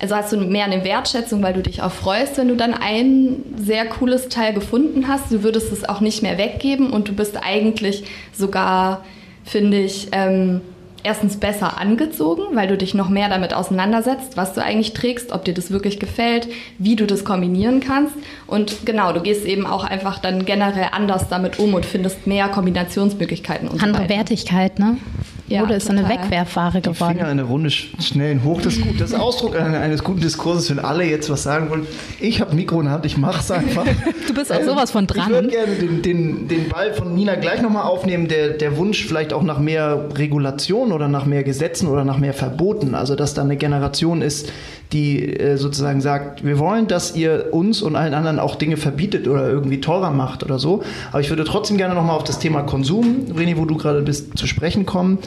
[0.00, 3.36] also hast du mehr eine Wertschätzung, weil du dich auch freust, wenn du dann ein
[3.56, 5.30] sehr cooles Teil gefunden hast.
[5.30, 9.04] Du würdest es auch nicht mehr weggeben und du bist eigentlich sogar,
[9.44, 10.60] finde ich, ähm,
[11.04, 15.44] erstens besser angezogen, weil du dich noch mehr damit auseinandersetzt, was du eigentlich trägst, ob
[15.44, 18.14] dir das wirklich gefällt, wie du das kombinieren kannst.
[18.46, 22.48] Und genau, du gehst eben auch einfach dann generell anders damit um und findest mehr
[22.48, 23.68] Kombinationsmöglichkeiten.
[23.68, 24.98] Und Andere so Wertigkeit, ne?
[25.48, 27.12] Ja, Mode ist so eine Wegwerfware geworden.
[27.12, 28.62] Die Finger eine Runde schnell hoch.
[28.62, 29.00] Das ist gut.
[29.00, 31.86] Das ist Ausdruck eines guten Diskurses, wenn alle jetzt was sagen wollen.
[32.20, 33.84] Ich habe Mikro in der Hand, ich mach's einfach.
[34.28, 35.24] du bist auch ähm, sowas von dran.
[35.26, 38.28] Ich würde gerne den, den, den Ball von Nina gleich nochmal aufnehmen.
[38.28, 42.34] Der, der Wunsch vielleicht auch nach mehr Regulation oder nach mehr Gesetzen oder nach mehr
[42.34, 42.94] Verboten.
[42.94, 44.50] Also, dass da eine Generation ist,
[44.92, 49.26] die äh, sozusagen sagt, wir wollen, dass ihr uns und allen anderen auch Dinge verbietet
[49.26, 50.82] oder irgendwie teurer macht oder so.
[51.10, 54.36] Aber ich würde trotzdem gerne nochmal auf das Thema Konsum, René, wo du gerade bist,
[54.36, 55.18] zu sprechen kommen.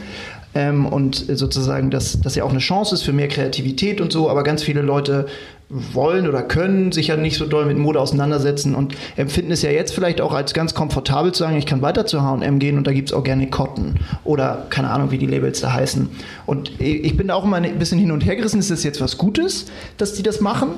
[0.56, 4.30] Ähm, und sozusagen, dass das ja auch eine Chance ist für mehr Kreativität und so,
[4.30, 5.26] aber ganz viele Leute
[5.68, 9.70] wollen oder können sich ja nicht so doll mit Mode auseinandersetzen und empfinden es ja
[9.70, 12.86] jetzt vielleicht auch als ganz komfortabel zu sagen, ich kann weiter zu H&M gehen und
[12.86, 16.08] da gibt es Organic Cotton oder keine Ahnung, wie die Labels da heißen.
[16.46, 19.02] Und ich bin da auch immer ein bisschen hin und her gerissen, ist das jetzt
[19.02, 19.66] was Gutes,
[19.98, 20.68] dass die das machen?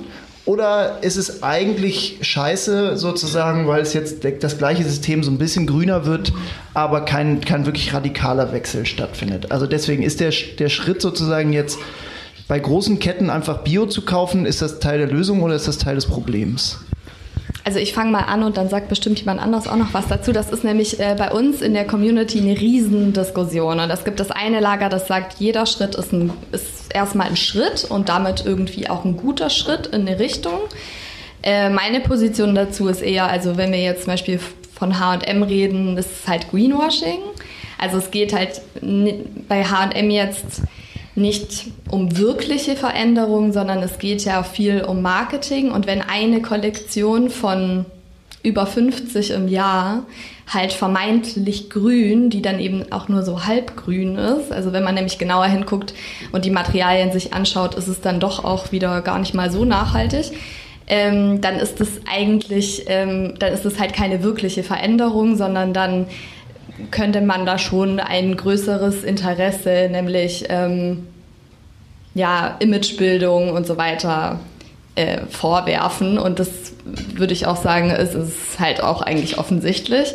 [0.49, 5.67] Oder ist es eigentlich scheiße sozusagen, weil es jetzt das gleiche System so ein bisschen
[5.67, 6.33] grüner wird,
[6.73, 9.53] aber kein, kein wirklich radikaler Wechsel stattfindet?
[9.53, 11.79] Also deswegen ist der, der Schritt sozusagen jetzt
[12.49, 15.77] bei großen Ketten einfach Bio zu kaufen, ist das Teil der Lösung oder ist das
[15.77, 16.79] Teil des Problems?
[17.65, 20.33] Also ich fange mal an und dann sagt bestimmt jemand anders auch noch was dazu.
[20.33, 23.81] Das ist nämlich äh, bei uns in der Community eine Riesendiskussion.
[23.81, 27.37] Und es gibt das eine Lager, das sagt, jeder Schritt ist, ein, ist erstmal ein
[27.37, 30.61] Schritt und damit irgendwie auch ein guter Schritt in eine Richtung.
[31.43, 34.41] Äh, meine Position dazu ist eher, also wenn wir jetzt zum Beispiel
[34.79, 37.19] von H&M reden, ist es halt Greenwashing.
[37.79, 38.61] Also es geht halt
[39.49, 40.63] bei H&M jetzt
[41.15, 45.71] nicht um wirkliche Veränderungen, sondern es geht ja viel um Marketing.
[45.71, 47.87] Und wenn eine Kollektion von
[48.49, 50.05] über 50 im Jahr
[50.53, 54.51] halt vermeintlich grün, die dann eben auch nur so halbgrün ist.
[54.51, 55.95] Also wenn man nämlich genauer hinguckt
[56.33, 59.65] und die Materialien sich anschaut, ist es dann doch auch wieder gar nicht mal so
[59.65, 60.33] nachhaltig.
[60.87, 66.07] Ähm, dann ist es eigentlich, ähm, dann ist es halt keine wirkliche Veränderung, sondern dann
[66.91, 71.07] könnte man da schon ein größeres Interesse, nämlich ähm,
[72.15, 74.41] ja, Imagebildung und so weiter
[74.99, 76.19] äh, vorwerfen.
[76.19, 76.49] Und das
[77.15, 80.15] würde ich auch sagen, ist, ist halt auch eigentlich offensichtlich.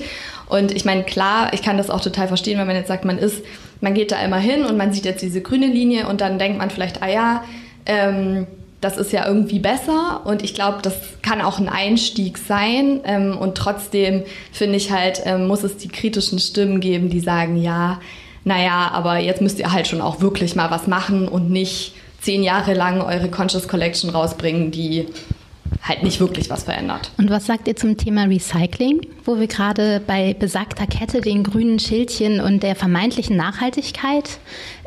[0.50, 3.18] Und ich meine, klar, ich kann das auch total verstehen, wenn man jetzt sagt, man
[3.18, 3.44] ist,
[3.80, 6.58] man geht da immer hin und man sieht jetzt diese grüne Linie und dann denkt
[6.58, 7.44] man vielleicht, ah ja,
[7.86, 8.46] ähm,
[8.82, 13.38] das ist ja irgendwie besser und ich glaube, das kann auch ein Einstieg sein ähm,
[13.38, 18.02] und trotzdem finde ich halt, ähm, muss es die kritischen Stimmen geben, die sagen, ja,
[18.44, 22.42] naja, aber jetzt müsst ihr halt schon auch wirklich mal was machen und nicht zehn
[22.42, 25.08] Jahre lang eure Conscious Collection rausbringen, die
[25.82, 27.12] halt nicht wirklich was verändert.
[27.18, 31.80] Und was sagt ihr zum Thema Recycling, wo wir gerade bei besagter Kette, den grünen
[31.80, 34.38] Schildchen und der vermeintlichen Nachhaltigkeit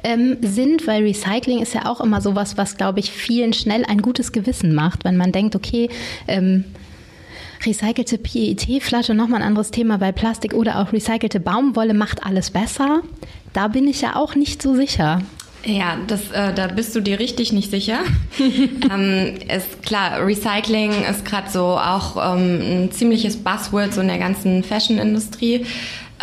[0.02, 0.86] ähm, sind?
[0.86, 4.74] Weil Recycling ist ja auch immer sowas, was, glaube ich, vielen schnell ein gutes Gewissen
[4.74, 5.90] macht, wenn man denkt, okay,
[6.28, 6.64] ähm,
[7.64, 13.02] recycelte PET-Flasche, nochmal ein anderes Thema, weil Plastik oder auch recycelte Baumwolle macht alles besser.
[13.52, 15.20] Da bin ich ja auch nicht so sicher.
[15.66, 17.98] Ja, das, äh, da bist du dir richtig nicht sicher.
[18.38, 24.18] ähm, ist klar, Recycling ist gerade so auch ähm, ein ziemliches Buzzword so in der
[24.18, 25.66] ganzen Fashion-Industrie.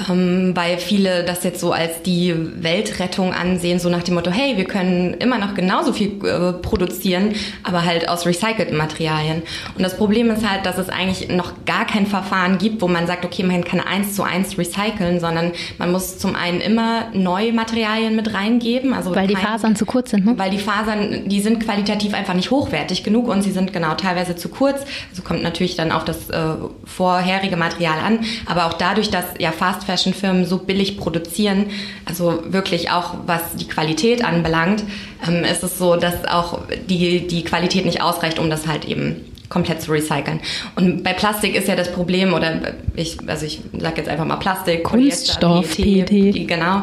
[0.10, 4.58] Ähm, weil viele das jetzt so als die Weltrettung ansehen, so nach dem Motto, hey,
[4.58, 9.44] wir können immer noch genauso viel äh, produzieren, aber halt aus recycelten Materialien.
[9.76, 13.06] Und das Problem ist halt, dass es eigentlich noch gar kein Verfahren gibt, wo man
[13.06, 17.54] sagt, okay, man kann eins zu eins recyceln, sondern man muss zum einen immer neue
[17.54, 18.94] Materialien mit reingeben.
[18.94, 20.34] Also weil die Fasern zu kurz sind, ne?
[20.38, 24.36] Weil die Fasern, die sind qualitativ einfach nicht hochwertig genug und sie sind genau teilweise
[24.36, 24.82] zu kurz.
[25.12, 26.42] Also kommt natürlich dann auf das äh,
[26.84, 31.68] vorherige Material an, aber auch dadurch, dass ja Fast Fast Fashion Firmen so billig produzieren,
[32.06, 34.84] also wirklich auch was die Qualität anbelangt,
[35.28, 39.26] ähm, ist es so, dass auch die, die Qualität nicht ausreicht, um das halt eben
[39.50, 40.40] komplett zu recyceln.
[40.76, 44.38] Und bei Plastik ist ja das Problem, oder ich, also ich sage jetzt einfach mal
[44.38, 46.48] Plastik, Kunststoff, PET, PET.
[46.48, 46.82] genau,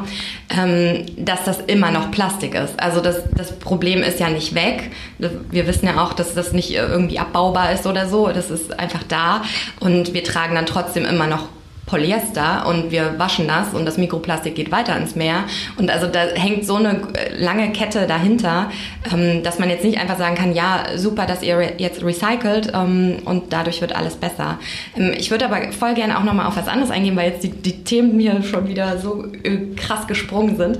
[0.56, 2.78] ähm, dass das immer noch Plastik ist.
[2.80, 4.92] Also das, das Problem ist ja nicht weg.
[5.18, 8.28] Wir wissen ja auch, dass das nicht irgendwie abbaubar ist oder so.
[8.28, 9.42] Das ist einfach da.
[9.80, 11.48] Und wir tragen dann trotzdem immer noch
[11.90, 15.44] Polyester und wir waschen das und das Mikroplastik geht weiter ins Meer.
[15.76, 18.70] Und also da hängt so eine äh, lange Kette dahinter,
[19.12, 23.16] ähm, dass man jetzt nicht einfach sagen kann, ja, super, dass ihr jetzt recycelt ähm,
[23.24, 24.60] und dadurch wird alles besser.
[24.96, 27.50] Ähm, ich würde aber voll gerne auch nochmal auf was anderes eingehen, weil jetzt die,
[27.50, 30.78] die Themen mir schon wieder so äh, krass gesprungen sind.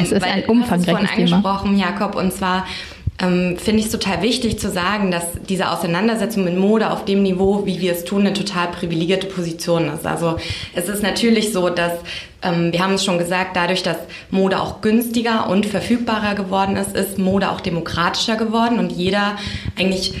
[0.00, 1.36] es ist ein umfangreiches Thema.
[1.36, 2.66] angesprochen, Jakob, und zwar
[3.22, 7.22] ähm, finde ich es total wichtig zu sagen, dass diese Auseinandersetzung mit Mode auf dem
[7.22, 10.06] Niveau, wie wir es tun, eine total privilegierte Position ist.
[10.06, 10.36] Also
[10.74, 11.92] es ist natürlich so, dass
[12.42, 13.98] ähm, wir haben es schon gesagt, dadurch, dass
[14.30, 19.36] Mode auch günstiger und verfügbarer geworden ist, ist Mode auch demokratischer geworden und jeder
[19.78, 20.14] eigentlich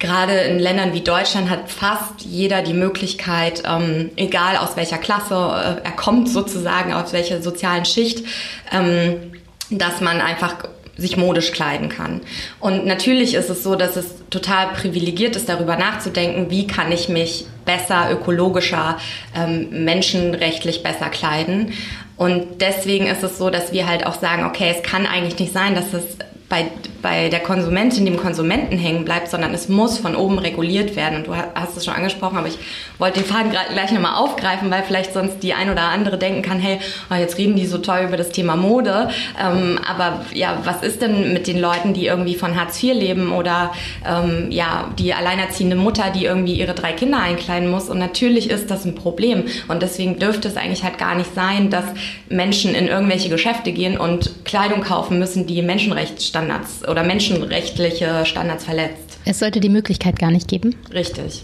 [0.00, 5.34] Gerade in Ländern wie Deutschland hat fast jeder die Möglichkeit, ähm, egal aus welcher Klasse
[5.34, 8.24] äh, er kommt sozusagen, aus welcher sozialen Schicht,
[8.72, 9.32] ähm,
[9.68, 10.54] dass man einfach
[11.00, 12.20] sich modisch kleiden kann.
[12.60, 17.08] Und natürlich ist es so, dass es total privilegiert ist, darüber nachzudenken, wie kann ich
[17.08, 18.98] mich besser, ökologischer,
[19.34, 21.72] ähm, menschenrechtlich besser kleiden.
[22.16, 25.52] Und deswegen ist es so, dass wir halt auch sagen, okay, es kann eigentlich nicht
[25.52, 26.04] sein, dass es
[26.50, 26.66] bei,
[27.02, 31.18] bei der Konsumentin, dem Konsumenten hängen bleibt, sondern es muss von oben reguliert werden.
[31.18, 32.58] Und du hast es schon angesprochen, aber ich
[32.98, 36.58] wollte den Faden gleich nochmal aufgreifen, weil vielleicht sonst die ein oder andere denken kann,
[36.58, 36.78] hey,
[37.10, 39.10] oh, jetzt reden die so toll über das Thema Mode.
[39.40, 43.32] Ähm, aber ja, was ist denn mit den Leuten, die irgendwie von Hartz IV leben
[43.32, 43.72] oder
[44.06, 47.88] ähm, ja, die alleinerziehende Mutter, die irgendwie ihre drei Kinder einkleiden muss?
[47.88, 49.44] Und natürlich ist das ein Problem.
[49.68, 51.84] Und deswegen dürfte es eigentlich halt gar nicht sein, dass
[52.28, 58.64] Menschen in irgendwelche Geschäfte gehen und Kleidung kaufen müssen, die Menschenrechtsstandards Standards oder menschenrechtliche Standards
[58.64, 59.18] verletzt.
[59.24, 60.74] Es sollte die Möglichkeit gar nicht geben.
[60.92, 61.42] Richtig.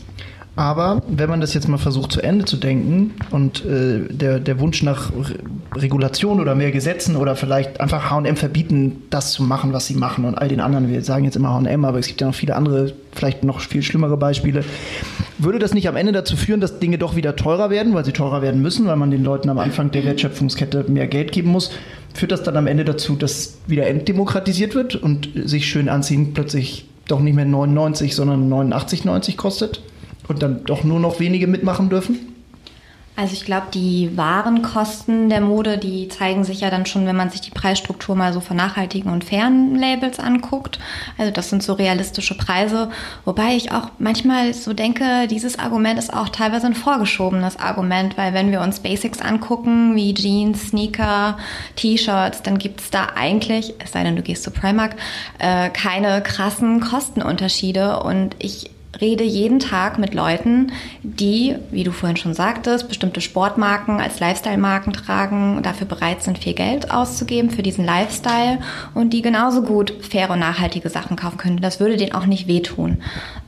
[0.57, 4.59] Aber wenn man das jetzt mal versucht zu Ende zu denken und äh, der, der
[4.59, 5.35] Wunsch nach Re
[5.75, 10.25] Regulation oder mehr Gesetzen oder vielleicht einfach HM verbieten, das zu machen, was sie machen
[10.25, 12.57] und all den anderen, wir sagen jetzt immer HM, aber es gibt ja noch viele
[12.57, 14.65] andere, vielleicht noch viel schlimmere Beispiele,
[15.37, 18.13] würde das nicht am Ende dazu führen, dass Dinge doch wieder teurer werden, weil sie
[18.13, 21.71] teurer werden müssen, weil man den Leuten am Anfang der Wertschöpfungskette mehr Geld geben muss?
[22.15, 26.89] Führt das dann am Ende dazu, dass wieder entdemokratisiert wird und sich schön anziehen plötzlich
[27.09, 29.83] doch nicht mehr 99, sondern 89,90 kostet?
[30.29, 32.37] Und dann doch nur noch wenige mitmachen dürfen?
[33.19, 37.17] Also ich glaube, die wahren Kosten der Mode, die zeigen sich ja dann schon, wenn
[37.17, 40.79] man sich die Preisstruktur mal so von nachhaltigen und fairen Labels anguckt.
[41.17, 42.91] Also das sind so realistische Preise,
[43.25, 48.35] wobei ich auch manchmal so denke, dieses Argument ist auch teilweise ein vorgeschobenes Argument, weil
[48.35, 51.39] wenn wir uns Basics angucken, wie Jeans, Sneaker,
[51.77, 54.95] T-Shirts, dann gibt es da eigentlich, es sei denn, du gehst zu Primark,
[55.39, 62.17] äh, keine krassen Kostenunterschiede und ich rede jeden Tag mit Leuten, die, wie du vorhin
[62.17, 67.85] schon sagtest, bestimmte Sportmarken als Lifestyle-Marken tragen dafür bereit sind, viel Geld auszugeben für diesen
[67.85, 68.59] Lifestyle
[68.95, 71.61] und die genauso gut faire und nachhaltige Sachen kaufen können.
[71.61, 72.99] Das würde denen auch nicht wehtun.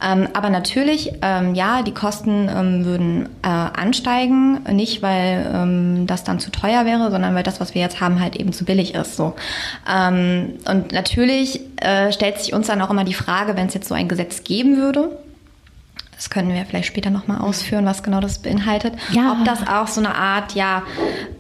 [0.05, 6.25] Ähm, aber natürlich, ähm, ja, die Kosten ähm, würden äh, ansteigen, nicht weil ähm, das
[6.25, 8.95] dann zu teuer wäre, sondern weil das, was wir jetzt haben, halt eben zu billig
[8.95, 9.17] ist.
[9.17, 9.35] So.
[9.91, 13.89] Ähm, und natürlich äh, stellt sich uns dann auch immer die Frage, wenn es jetzt
[13.89, 15.11] so ein Gesetz geben würde,
[16.19, 18.93] das können wir vielleicht später nochmal ausführen, was genau das beinhaltet.
[19.13, 19.31] Ja.
[19.39, 20.83] Ob das auch so eine Art, ja,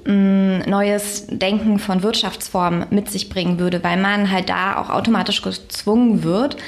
[0.06, 5.42] mm, neues Denken von Wirtschaftsformen mit sich bringen würde, weil man halt da auch automatisch
[5.42, 6.58] gezwungen wird,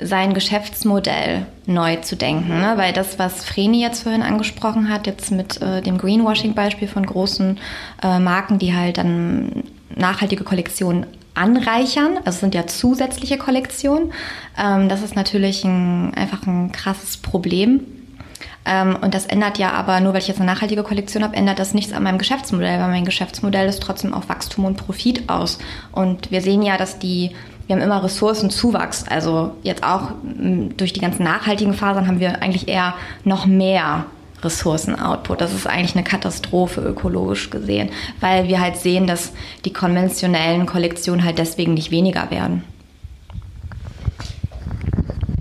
[0.00, 2.58] sein Geschäftsmodell neu zu denken.
[2.58, 2.72] Ne?
[2.76, 7.58] Weil das, was Vreni jetzt vorhin angesprochen hat, jetzt mit äh, dem Greenwashing-Beispiel von großen
[8.02, 11.04] äh, Marken, die halt dann nachhaltige Kollektionen
[11.38, 12.18] anreichern.
[12.24, 14.12] Es sind ja zusätzliche Kollektionen.
[14.58, 17.80] Ähm, das ist natürlich ein, einfach ein krasses Problem.
[18.64, 21.58] Ähm, und das ändert ja aber, nur weil ich jetzt eine nachhaltige Kollektion habe, ändert
[21.58, 25.58] das nichts an meinem Geschäftsmodell, weil mein Geschäftsmodell ist trotzdem auf Wachstum und Profit aus.
[25.92, 27.30] Und wir sehen ja, dass die
[27.66, 29.04] wir haben immer Ressourcenzuwachs.
[29.08, 34.06] Also jetzt auch durch die ganzen nachhaltigen Fasern haben wir eigentlich eher noch mehr
[34.42, 35.40] Ressourcen-Output.
[35.40, 39.32] Das ist eigentlich eine Katastrophe ökologisch gesehen, weil wir halt sehen, dass
[39.64, 42.64] die konventionellen Kollektionen halt deswegen nicht weniger werden.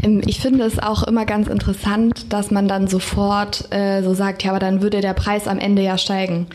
[0.04, 4.44] Ähm, ich finde es auch immer ganz interessant, dass man dann sofort äh, so sagt,
[4.44, 6.48] ja, aber dann würde der Preis am Ende ja steigen.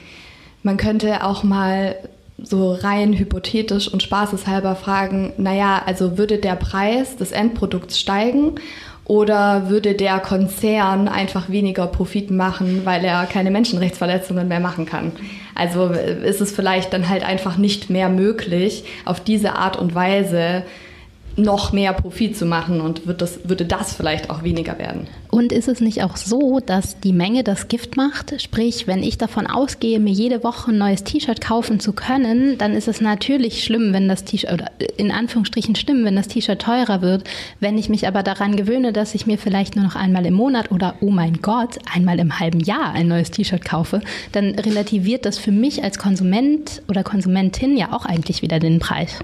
[0.63, 1.97] Man könnte auch mal
[2.39, 8.57] so rein hypothetisch und spaßeshalber fragen, naja, also würde der Preis des Endprodukts steigen
[9.05, 15.13] oder würde der Konzern einfach weniger Profit machen, weil er keine Menschenrechtsverletzungen mehr machen kann?
[15.55, 19.95] Also äh, ist es vielleicht dann halt einfach nicht mehr möglich, auf diese Art und
[19.95, 20.65] Weise
[21.37, 25.07] noch mehr Profit zu machen und wird das, würde das vielleicht auch weniger werden.
[25.31, 28.41] Und ist es nicht auch so, dass die Menge das Gift macht?
[28.41, 32.75] Sprich, wenn ich davon ausgehe, mir jede Woche ein neues T-Shirt kaufen zu können, dann
[32.75, 37.01] ist es natürlich schlimm, wenn das T-Shirt, oder in Anführungsstrichen schlimm, wenn das T-Shirt teurer
[37.01, 37.25] wird.
[37.61, 40.71] Wenn ich mich aber daran gewöhne, dass ich mir vielleicht nur noch einmal im Monat
[40.71, 45.39] oder, oh mein Gott, einmal im halben Jahr ein neues T-Shirt kaufe, dann relativiert das
[45.39, 49.19] für mich als Konsument oder Konsumentin ja auch eigentlich wieder den Preis.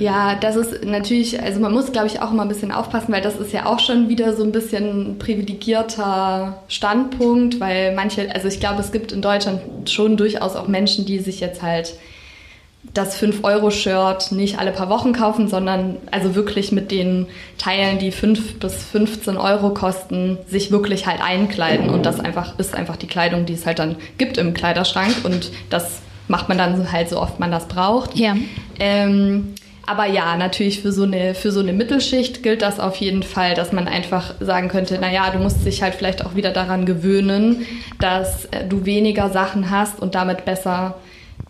[0.00, 3.20] Ja, das ist natürlich, also man muss, glaube ich, auch immer ein bisschen aufpassen, weil
[3.20, 8.60] das ist ja auch schon wieder so ein bisschen privilegierter Standpunkt, weil manche, also ich
[8.60, 11.94] glaube, es gibt in Deutschland schon durchaus auch Menschen, die sich jetzt halt
[12.94, 17.26] das 5-Euro-Shirt nicht alle paar Wochen kaufen, sondern also wirklich mit den
[17.58, 21.90] Teilen, die 5 bis 15 Euro kosten, sich wirklich halt einkleiden.
[21.90, 25.14] Und das einfach ist einfach die Kleidung, die es halt dann gibt im Kleiderschrank.
[25.24, 28.16] Und das macht man dann halt so oft man das braucht.
[28.16, 28.34] Ja.
[28.78, 29.54] Ähm,
[29.90, 33.54] aber ja, natürlich für so, eine, für so eine Mittelschicht gilt das auf jeden Fall,
[33.54, 37.66] dass man einfach sagen könnte, naja, du musst dich halt vielleicht auch wieder daran gewöhnen,
[37.98, 40.94] dass äh, du weniger Sachen hast und damit besser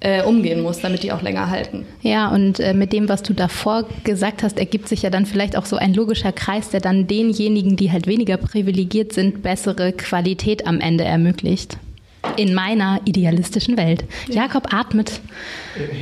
[0.01, 1.85] äh, umgehen musst, damit die auch länger halten.
[2.01, 5.55] Ja, und äh, mit dem, was du davor gesagt hast, ergibt sich ja dann vielleicht
[5.55, 10.67] auch so ein logischer Kreis, der dann denjenigen, die halt weniger privilegiert sind, bessere Qualität
[10.67, 11.77] am Ende ermöglicht
[12.37, 14.05] in meiner idealistischen Welt.
[14.29, 15.21] Jakob atmet.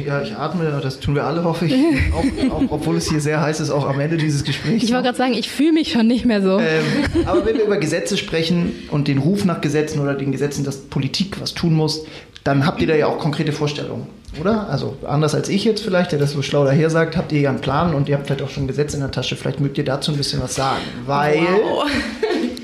[0.04, 1.74] Ja, ich atme, das tun wir alle, hoffe ich.
[2.12, 4.82] Auch, auch, obwohl es hier sehr heiß ist, auch am Ende dieses Gesprächs.
[4.82, 6.58] Ich wollte gerade sagen, ich fühle mich schon nicht mehr so.
[6.58, 6.84] Ähm,
[7.26, 10.78] aber wenn wir über Gesetze sprechen und den Ruf nach Gesetzen oder den Gesetzen, dass
[10.78, 12.04] Politik was tun muss,
[12.44, 14.06] dann habt ihr da ja auch konkrete Vorstellungen,
[14.40, 14.68] oder?
[14.68, 17.50] Also anders als ich jetzt vielleicht, der das so schlau daher sagt, habt ihr ja
[17.50, 19.36] einen Plan und ihr habt vielleicht auch schon ein Gesetz in der Tasche.
[19.36, 20.82] Vielleicht mögt ihr dazu ein bisschen was sagen.
[21.04, 21.86] Weil wow.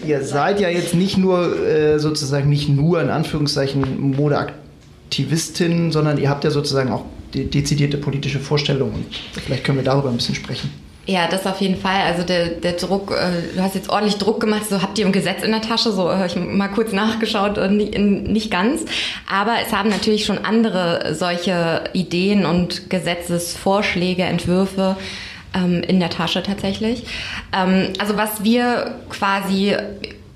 [0.07, 6.31] Ihr seid ja jetzt nicht nur äh, sozusagen nicht nur in Anführungszeichen Modeaktivistin, sondern ihr
[6.31, 9.07] habt ja sozusagen auch de dezidierte politische Vorstellungen.
[9.33, 10.71] Vielleicht können wir darüber ein bisschen sprechen.
[11.07, 12.01] Ja, das auf jeden Fall.
[12.01, 15.13] Also der, der Druck, äh, du hast jetzt ordentlich Druck gemacht, so habt ihr ein
[15.13, 18.85] Gesetz in der Tasche, so habe ich mal kurz nachgeschaut, äh, nicht, nicht ganz.
[19.31, 24.97] Aber es haben natürlich schon andere solche Ideen und Gesetzesvorschläge, Entwürfe
[25.55, 27.05] ähm, in der Tasche tatsächlich.
[27.53, 29.77] Ähm, also was wir quasi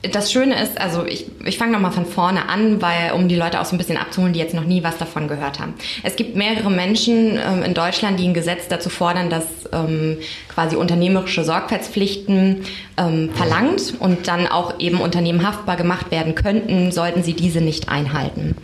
[0.02, 3.60] das Schöne ist, also ich, ich fange nochmal von vorne an, weil um die Leute
[3.60, 5.74] auch so ein bisschen abzuholen, die jetzt noch nie was davon gehört haben.
[6.04, 10.76] Es gibt mehrere Menschen ähm, in Deutschland, die ein Gesetz dazu fordern, dass ähm, quasi
[10.76, 12.62] unternehmerische Sorgfaltspflichten
[12.96, 17.88] ähm, verlangt und dann auch eben Unternehmen haftbar gemacht werden könnten, sollten sie diese nicht
[17.88, 18.54] einhalten.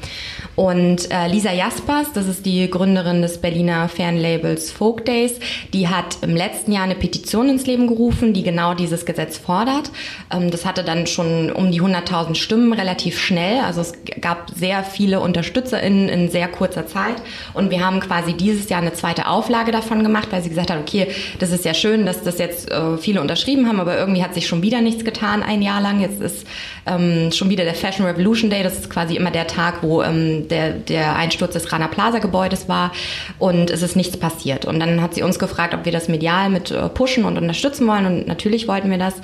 [0.57, 5.41] Und äh, Lisa Jaspers, das ist die Gründerin des Berliner Fernlabels Folk Days,
[5.73, 9.91] die hat im letzten Jahr eine Petition ins Leben gerufen, die genau dieses Gesetz fordert.
[10.33, 13.61] Ähm, das hatte dann schon um die 100.000 Stimmen relativ schnell.
[13.61, 17.17] Also es gab sehr viele UnterstützerInnen in sehr kurzer Zeit.
[17.53, 20.79] Und wir haben quasi dieses Jahr eine zweite Auflage davon gemacht, weil sie gesagt hat,
[20.79, 21.09] okay,
[21.41, 24.47] das ist ja schön, dass das jetzt äh, viele unterschrieben haben, aber irgendwie hat sich
[24.47, 26.01] schon wieder nichts getan ein Jahr lang.
[26.01, 26.47] Jetzt ist
[26.87, 28.63] ähm, schon wieder der Fashion Revolution Day.
[28.63, 32.69] Das ist quasi immer der Tag, wo ähm, der, der Einsturz des Rana Plaza Gebäudes
[32.69, 32.93] war
[33.39, 34.65] und es ist nichts passiert.
[34.65, 37.87] Und dann hat sie uns gefragt, ob wir das medial mit äh, pushen und unterstützen
[37.87, 39.15] wollen und natürlich wollten wir das.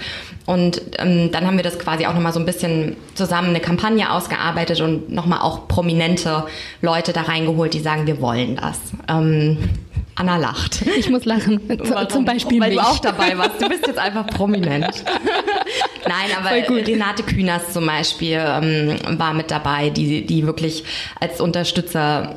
[0.46, 4.11] Und ähm, dann haben wir das quasi auch nochmal so ein bisschen zusammen eine Kampagne
[4.11, 6.44] ausgearbeitet und nochmal auch prominente
[6.83, 8.78] Leute da reingeholt, die sagen, wir wollen das.
[9.09, 9.59] Ähm,
[10.20, 10.83] Anna lacht.
[10.98, 11.61] Ich muss lachen.
[12.11, 12.78] Zum Beispiel Weil mich.
[12.78, 13.62] du auch dabei warst.
[13.62, 14.87] Du bist jetzt einfach prominent.
[16.08, 16.50] Nein, aber
[16.86, 20.84] Renate Künast zum Beispiel ähm, war mit dabei, die, die wirklich
[21.18, 22.34] als Unterstützerin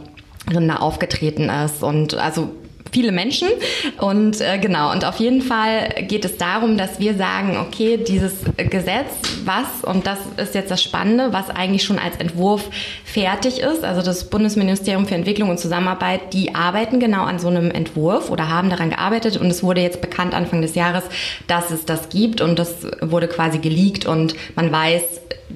[0.68, 1.84] da aufgetreten ist.
[1.84, 2.54] Und also
[2.94, 3.50] viele Menschen.
[3.98, 8.34] Und äh, genau, und auf jeden Fall geht es darum, dass wir sagen, okay, dieses
[8.58, 9.12] Gesetz,
[9.44, 12.70] was, und das ist jetzt das Spannende, was eigentlich schon als Entwurf
[13.04, 17.72] fertig ist, also das Bundesministerium für Entwicklung und Zusammenarbeit, die arbeiten genau an so einem
[17.72, 19.38] Entwurf oder haben daran gearbeitet.
[19.38, 21.04] Und es wurde jetzt bekannt Anfang des Jahres,
[21.48, 22.42] dass es das gibt.
[22.42, 24.06] Und das wurde quasi geleakt.
[24.06, 25.04] Und man weiß,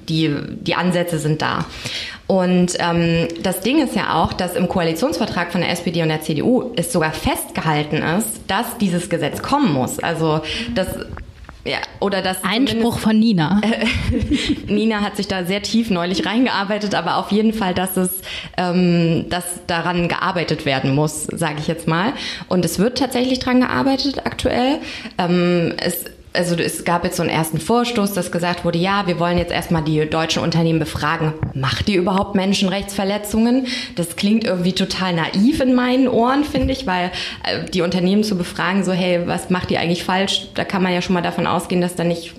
[0.08, 1.64] die, die Ansätze sind da.
[2.26, 6.20] Und ähm, das Ding ist ja auch, dass im Koalitionsvertrag von der SPD und der
[6.20, 9.98] CDU es sogar festgehalten ist, dass dieses Gesetz kommen muss.
[9.98, 10.42] Also
[10.74, 10.88] das
[11.64, 13.60] Ja, oder das Einspruch von Nina.
[14.66, 18.20] Nina hat sich da sehr tief neulich reingearbeitet, aber auf jeden Fall, dass es,
[18.58, 22.12] ähm, dass daran gearbeitet werden muss, sage ich jetzt mal.
[22.48, 24.80] Und es wird tatsächlich dran gearbeitet aktuell.
[25.18, 26.04] Ähm, es
[26.38, 29.50] also es gab jetzt so einen ersten Vorstoß, dass gesagt wurde, ja, wir wollen jetzt
[29.50, 33.66] erstmal die deutschen Unternehmen befragen, macht die überhaupt Menschenrechtsverletzungen?
[33.96, 37.10] Das klingt irgendwie total naiv in meinen Ohren, finde ich, weil
[37.42, 40.46] äh, die Unternehmen zu befragen, so hey, was macht die eigentlich falsch?
[40.54, 42.34] Da kann man ja schon mal davon ausgehen, dass da nicht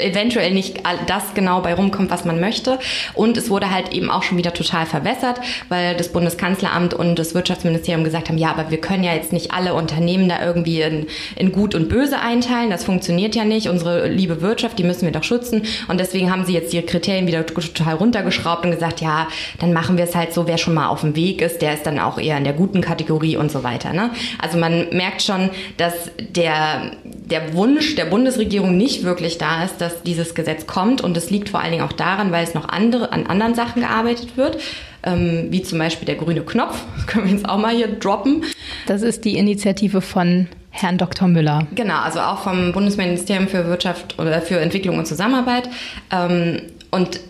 [0.00, 2.78] eventuell nicht das genau bei rumkommt, was man möchte.
[3.14, 7.34] Und es wurde halt eben auch schon wieder total verwässert, weil das Bundeskanzleramt und das
[7.34, 11.06] Wirtschaftsministerium gesagt haben, ja, aber wir können ja jetzt nicht alle Unternehmen da irgendwie in,
[11.36, 12.70] in Gut und Böse einteilen.
[12.70, 13.68] Das funktioniert ja nicht.
[13.68, 15.62] Unsere liebe Wirtschaft, die müssen wir doch schützen.
[15.88, 19.28] Und deswegen haben sie jetzt ihre Kriterien wieder total runtergeschraubt und gesagt, ja,
[19.58, 21.86] dann machen wir es halt so, wer schon mal auf dem Weg ist, der ist
[21.86, 23.92] dann auch eher in der guten Kategorie und so weiter.
[23.92, 24.10] Ne?
[24.38, 29.89] Also man merkt schon, dass der, der Wunsch der Bundesregierung nicht wirklich da ist, dass
[30.04, 31.00] dieses Gesetz kommt.
[31.00, 33.82] Und es liegt vor allen Dingen auch daran, weil es noch andere, an anderen Sachen
[33.82, 34.58] gearbeitet wird,
[35.02, 36.80] ähm, wie zum Beispiel der grüne Knopf.
[36.96, 38.44] Das können wir jetzt auch mal hier droppen.
[38.86, 41.26] Das ist die Initiative von Herrn Dr.
[41.28, 41.66] Müller.
[41.74, 45.68] Genau, also auch vom Bundesministerium für Wirtschaft oder für Entwicklung und Zusammenarbeit.
[46.12, 47.20] Ähm, und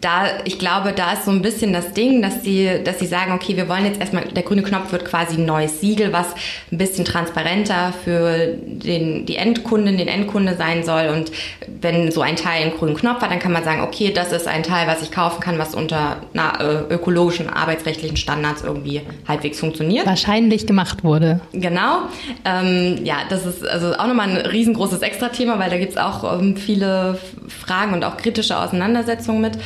[0.00, 3.32] da, ich glaube, da ist so ein bisschen das Ding, dass sie, dass sie sagen,
[3.32, 6.28] okay, wir wollen jetzt erstmal, der grüne Knopf wird quasi ein neues Siegel, was
[6.72, 11.08] ein bisschen transparenter für den, die Endkundin, den Endkunde sein soll.
[11.08, 11.30] Und
[11.80, 14.48] wenn so ein Teil einen grünen Knopf hat, dann kann man sagen, okay, das ist
[14.48, 19.60] ein Teil, was ich kaufen kann, was unter na, äh, ökologischen, arbeitsrechtlichen Standards irgendwie halbwegs
[19.60, 20.06] funktioniert.
[20.06, 21.40] Wahrscheinlich gemacht wurde.
[21.52, 22.02] Genau.
[22.46, 26.56] Ähm, ja, das ist also auch nochmal ein riesengroßes Extra-Thema, weil da gibt's auch ähm,
[26.56, 29.58] viele Fragen und auch kritische Auseinandersetzungen mit.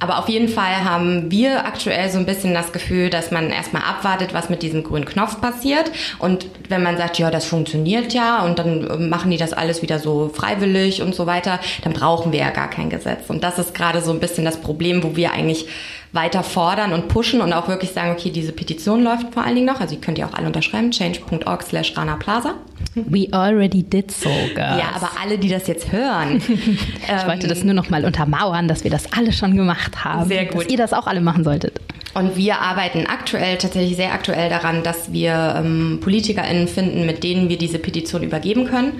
[0.00, 3.82] Aber auf jeden Fall haben wir aktuell so ein bisschen das Gefühl, dass man erstmal
[3.82, 5.92] abwartet, was mit diesem grünen Knopf passiert.
[6.18, 9.98] Und wenn man sagt, ja, das funktioniert ja und dann machen die das alles wieder
[9.98, 13.28] so freiwillig und so weiter, dann brauchen wir ja gar kein Gesetz.
[13.28, 15.66] Und das ist gerade so ein bisschen das Problem, wo wir eigentlich
[16.12, 19.66] weiter fordern und pushen und auch wirklich sagen, okay, diese Petition läuft vor allen Dingen
[19.66, 19.80] noch.
[19.80, 22.54] Also ihr könnt ja auch alle unterschreiben, change.org slash Rana Plaza.
[22.94, 24.78] We already did so, girls.
[24.78, 26.42] Ja, aber alle, die das jetzt hören.
[26.46, 30.28] ich wollte das nur noch mal untermauern, dass wir das alle schon gemacht haben.
[30.28, 30.64] Sehr gut.
[30.64, 31.80] Dass ihr das auch alle machen solltet.
[32.12, 37.48] Und wir arbeiten aktuell, tatsächlich sehr aktuell daran, dass wir ähm, PolitikerInnen finden, mit denen
[37.48, 38.94] wir diese Petition übergeben können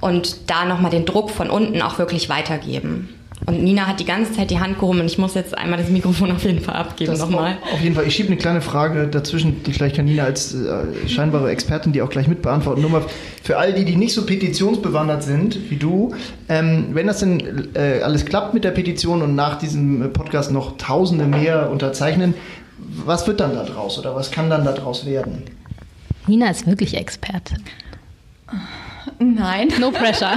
[0.00, 3.08] und da nochmal den Druck von unten auch wirklich weitergeben.
[3.46, 5.88] Und Nina hat die ganze Zeit die Hand gehoben und ich muss jetzt einmal das
[5.88, 7.58] Mikrofon auf jeden Fall abgeben nochmal.
[7.72, 8.06] Auf jeden Fall.
[8.06, 12.02] Ich schiebe eine kleine Frage dazwischen, die vielleicht kann Nina als äh, scheinbare Expertin die
[12.02, 12.80] auch gleich mit beantworten.
[12.82, 13.04] Nur mal
[13.42, 16.14] für all die, die nicht so petitionsbewandert sind wie du,
[16.48, 20.76] ähm, wenn das denn äh, alles klappt mit der Petition und nach diesem Podcast noch
[20.76, 22.34] Tausende mehr unterzeichnen,
[22.78, 25.42] was wird dann da draus oder was kann dann da draus werden?
[26.26, 27.56] Nina ist wirklich Experte.
[29.18, 29.72] Nein.
[29.78, 30.34] No pressure.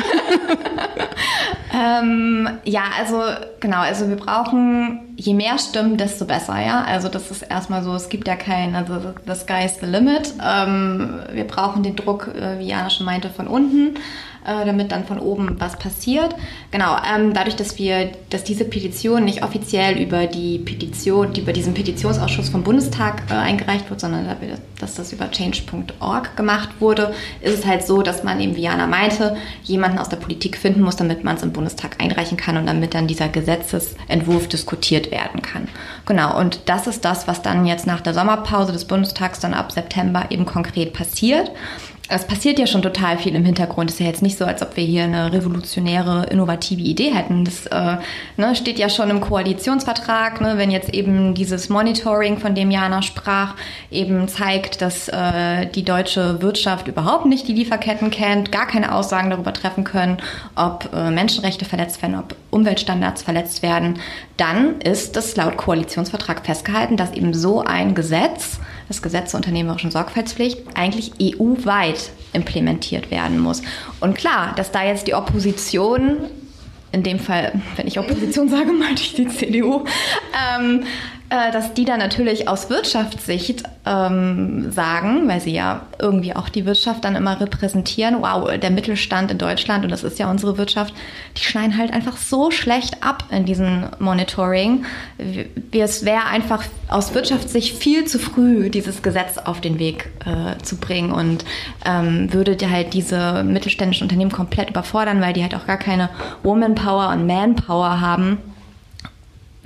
[1.73, 3.21] ähm, ja, also
[3.59, 6.83] genau, also wir brauchen, je mehr Stimmen, desto besser, ja.
[6.83, 10.33] Also das ist erstmal so, es gibt ja kein, also the sky is the limit.
[10.43, 13.97] Ähm, wir brauchen den Druck, äh, wie Jana schon meinte, von unten
[14.45, 16.35] äh, damit dann von oben was passiert.
[16.71, 21.51] Genau, ähm, dadurch, dass wir, dass diese Petition nicht offiziell über die Petition, die über
[21.51, 24.27] diesen Petitionsausschuss vom Bundestag äh, eingereicht wird, sondern
[24.79, 28.87] dass das über change.org gemacht wurde, ist es halt so, dass man eben, wie Jana
[28.87, 32.67] meinte, jemanden aus der Politik finden muss, damit man es im Bundestag einreichen kann und
[32.67, 35.67] damit dann dieser Gesetzesentwurf diskutiert werden kann.
[36.05, 39.71] Genau, und das ist das, was dann jetzt nach der Sommerpause des Bundestags dann ab
[39.71, 41.51] September eben konkret passiert
[42.07, 43.89] es passiert ja schon total viel im Hintergrund.
[43.89, 47.45] Es ist ja jetzt nicht so, als ob wir hier eine revolutionäre, innovative Idee hätten.
[47.45, 47.97] Das äh,
[48.37, 53.01] ne, steht ja schon im Koalitionsvertrag, ne, wenn jetzt eben dieses Monitoring, von dem Jana
[53.01, 53.55] sprach,
[53.89, 59.31] eben zeigt, dass äh, die deutsche Wirtschaft überhaupt nicht die Lieferketten kennt, gar keine Aussagen
[59.31, 60.17] darüber treffen können,
[60.55, 63.99] ob äh, Menschenrechte verletzt werden, ob Umweltstandards verletzt werden,
[64.37, 69.91] dann ist es laut Koalitionsvertrag festgehalten, dass eben so ein Gesetz das Gesetz zur unternehmerischen
[69.91, 73.61] Sorgfaltspflicht eigentlich EU-weit implementiert werden muss.
[73.99, 76.17] Und klar, dass da jetzt die Opposition,
[76.91, 79.85] in dem Fall, wenn ich Opposition sage, meinte ich die CDU,
[80.57, 80.85] ähm, äh,
[81.29, 87.03] dass die dann natürlich aus Wirtschaftssicht ähm, sagen, weil sie ja irgendwie auch die Wirtschaft
[87.03, 90.93] dann immer repräsentieren, wow, der Mittelstand in Deutschland, und das ist ja unsere Wirtschaft,
[91.37, 94.85] die schneiden halt einfach so schlecht ab in diesem Monitoring.
[95.71, 100.77] Es wäre einfach aus Wirtschaftssicht viel zu früh, dieses Gesetz auf den Weg äh, zu
[100.77, 101.43] bringen und
[101.85, 106.09] ähm, würde halt diese mittelständischen Unternehmen komplett überfordern, weil die halt auch gar keine
[106.43, 108.37] Womanpower und Manpower haben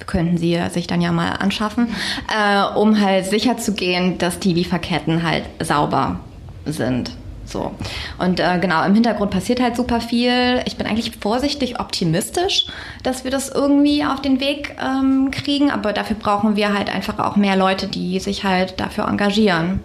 [0.07, 1.89] könnten sie sich dann ja mal anschaffen,
[2.27, 6.19] äh, um halt sicher zu gehen, dass die Lieferketten halt sauber
[6.65, 7.11] sind.
[7.49, 7.71] So.
[8.19, 10.61] Und äh, genau, im Hintergrund passiert halt super viel.
[10.65, 12.67] Ich bin eigentlich vorsichtig optimistisch,
[13.03, 17.17] dass wir das irgendwie auf den Weg ähm, kriegen, aber dafür brauchen wir halt einfach
[17.19, 19.79] auch mehr Leute, die sich halt dafür engagieren.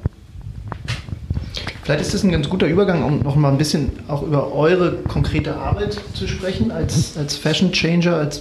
[1.85, 4.93] Vielleicht ist das ein ganz guter Übergang, um noch mal ein bisschen auch über eure
[5.07, 8.41] konkrete Arbeit zu sprechen, als, als Fashion Changer, als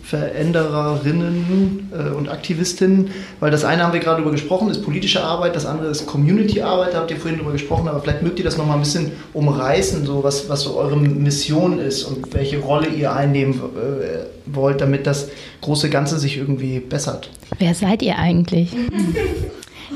[0.00, 3.10] Modeverändererinnen äh, und Aktivistinnen.
[3.40, 6.94] Weil das eine haben wir gerade darüber gesprochen, ist politische Arbeit, das andere ist Community-Arbeit,
[6.94, 9.12] da habt ihr vorhin darüber gesprochen, aber vielleicht mögt ihr das noch mal ein bisschen
[9.32, 14.80] umreißen, so was, was so eure Mission ist und welche Rolle ihr einnehmen äh, wollt,
[14.80, 15.28] damit das
[15.60, 17.30] große Ganze sich irgendwie bessert.
[17.58, 18.70] Wer seid ihr eigentlich?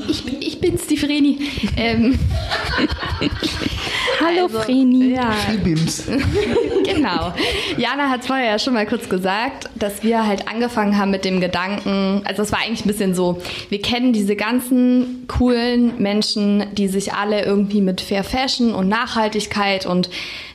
[0.07, 1.39] Ich, ich bin's, die Vreni.
[1.77, 2.19] Ähm.
[4.19, 5.13] Hallo also, Vreni.
[5.13, 5.33] Ja.
[5.63, 6.05] Bims.
[6.83, 7.33] genau.
[7.77, 11.41] Jana hat vorher ja schon mal kurz gesagt, dass wir halt angefangen haben mit dem
[11.41, 16.87] Gedanken, also es war eigentlich ein bisschen so, wir kennen diese ganzen coolen Menschen, die
[16.87, 20.09] sich alle irgendwie mit Fair Fashion und Nachhaltigkeit und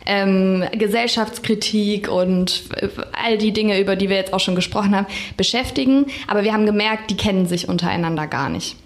[0.06, 2.64] ähm, Gesellschaftskritik und
[3.12, 5.06] all die Dinge, über die wir jetzt auch schon gesprochen haben,
[5.36, 6.06] beschäftigen.
[6.26, 8.76] Aber wir haben gemerkt, die kennen sich untereinander gar nicht.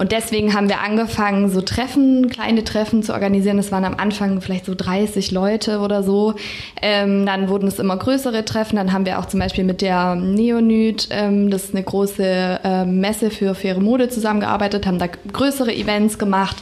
[0.00, 3.58] Und deswegen haben wir angefangen, so Treffen, kleine Treffen zu organisieren.
[3.58, 6.36] Es waren am Anfang vielleicht so 30 Leute oder so.
[6.80, 8.76] Ähm, dann wurden es immer größere Treffen.
[8.76, 12.86] Dann haben wir auch zum Beispiel mit der Neonyd, ähm, das ist eine große äh,
[12.86, 16.56] Messe für faire Mode zusammengearbeitet, haben da größere Events gemacht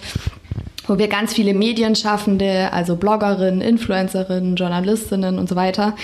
[0.89, 5.95] wo wir ganz viele Medienschaffende, also Bloggerinnen, Influencerinnen, Journalistinnen und so weiter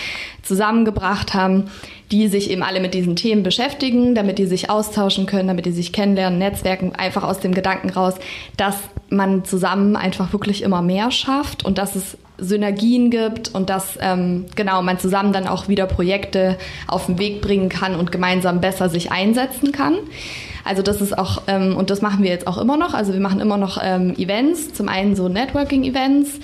[0.42, 1.64] zusammengebracht haben,
[2.12, 5.72] die sich eben alle mit diesen Themen beschäftigen, damit die sich austauschen können, damit die
[5.72, 8.14] sich kennenlernen, Netzwerken, einfach aus dem Gedanken raus,
[8.56, 8.76] dass
[9.08, 14.46] man zusammen einfach wirklich immer mehr schafft und dass es Synergien gibt und dass ähm,
[14.56, 16.58] genau man zusammen dann auch wieder Projekte
[16.88, 19.94] auf den Weg bringen kann und gemeinsam besser sich einsetzen kann.
[20.64, 22.94] Also das ist auch, ähm, und das machen wir jetzt auch immer noch.
[22.94, 26.40] Also wir machen immer noch ähm, Events, zum einen so Networking-Events,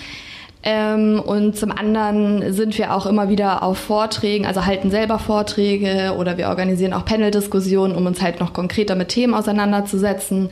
[0.62, 6.14] ähm, und zum anderen sind wir auch immer wieder auf Vorträgen, also halten selber Vorträge
[6.18, 10.51] oder wir organisieren auch Panel-Diskussionen, um uns halt noch konkreter mit Themen auseinanderzusetzen.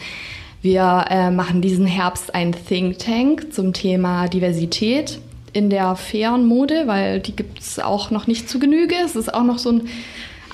[0.62, 5.20] Wir äh, machen diesen Herbst ein Think Tank zum Thema Diversität
[5.52, 8.94] in der fairen Mode, weil die gibt es auch noch nicht zu Genüge.
[9.04, 9.88] Es ist auch noch so ein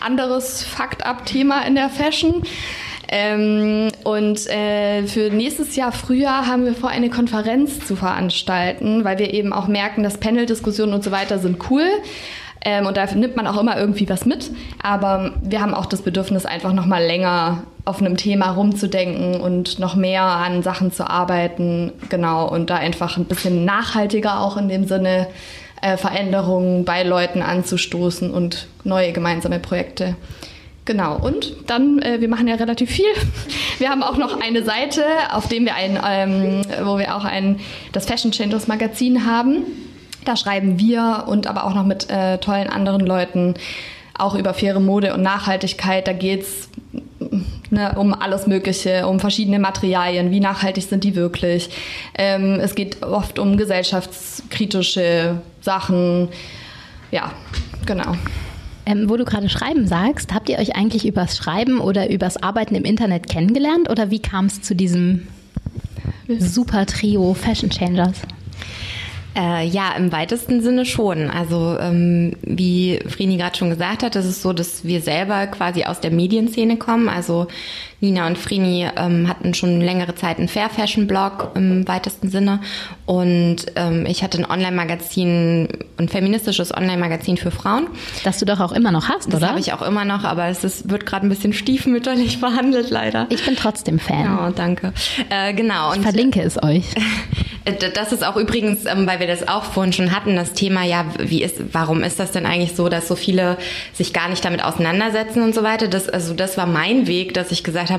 [0.00, 2.42] anderes Fakt-Up-Thema in der Fashion.
[3.08, 9.18] Ähm, und äh, für nächstes Jahr Frühjahr haben wir vor, eine Konferenz zu veranstalten, weil
[9.18, 11.86] wir eben auch merken, dass Panel-Diskussionen und so weiter sind cool.
[12.64, 14.50] Ähm, und da nimmt man auch immer irgendwie was mit.
[14.82, 19.78] Aber wir haben auch das Bedürfnis, einfach noch mal länger auf einem Thema rumzudenken und
[19.78, 21.92] noch mehr an Sachen zu arbeiten.
[22.08, 22.48] Genau.
[22.48, 25.26] Und da einfach ein bisschen nachhaltiger auch in dem Sinne
[25.82, 30.16] äh, Veränderungen bei Leuten anzustoßen und neue gemeinsame Projekte
[30.84, 33.06] Genau, und dann, äh, wir machen ja relativ viel.
[33.78, 37.58] Wir haben auch noch eine Seite, auf dem wir ein, ähm, wo wir auch ein,
[37.90, 39.64] das Fashion Changers Magazin haben.
[40.24, 43.54] Da schreiben wir und aber auch noch mit äh, tollen anderen Leuten
[44.16, 46.06] auch über faire Mode und Nachhaltigkeit.
[46.06, 46.68] Da geht's
[47.70, 51.70] ne, um alles Mögliche, um verschiedene Materialien, wie nachhaltig sind die wirklich.
[52.16, 56.28] Ähm, es geht oft um gesellschaftskritische Sachen.
[57.10, 57.32] Ja,
[57.86, 58.14] genau.
[58.86, 62.74] Ähm, wo du gerade Schreiben sagst, habt ihr euch eigentlich übers Schreiben oder übers Arbeiten
[62.74, 65.26] im Internet kennengelernt oder wie kam es zu diesem
[66.38, 68.20] super Trio Fashion Changers?
[69.36, 71.28] Äh, ja, im weitesten Sinne schon.
[71.28, 75.84] Also ähm, wie Frini gerade schon gesagt hat, ist es so, dass wir selber quasi
[75.84, 77.08] aus der Medienszene kommen.
[77.08, 77.48] Also
[78.04, 82.60] Nina und Frini ähm, hatten schon längere Zeit einen Fair Fashion Blog im weitesten Sinne
[83.06, 87.86] und ähm, ich hatte ein Online-Magazin, ein feministisches Online-Magazin für Frauen.
[88.22, 89.40] Das du doch auch immer noch hast, das oder?
[89.40, 92.90] Das habe ich auch immer noch, aber es ist, wird gerade ein bisschen stiefmütterlich behandelt,
[92.90, 93.26] leider.
[93.30, 94.38] Ich bin trotzdem Fan.
[94.38, 94.92] Oh, danke.
[95.30, 95.94] Äh, genau.
[95.94, 96.84] Ich verlinke es euch.
[97.94, 101.06] Das ist auch übrigens, ähm, weil wir das auch vorhin schon hatten, das Thema, ja,
[101.18, 103.56] wie ist, warum ist das denn eigentlich so, dass so viele
[103.94, 105.88] sich gar nicht damit auseinandersetzen und so weiter?
[105.88, 107.93] Das, also das war mein Weg, dass ich gesagt habe,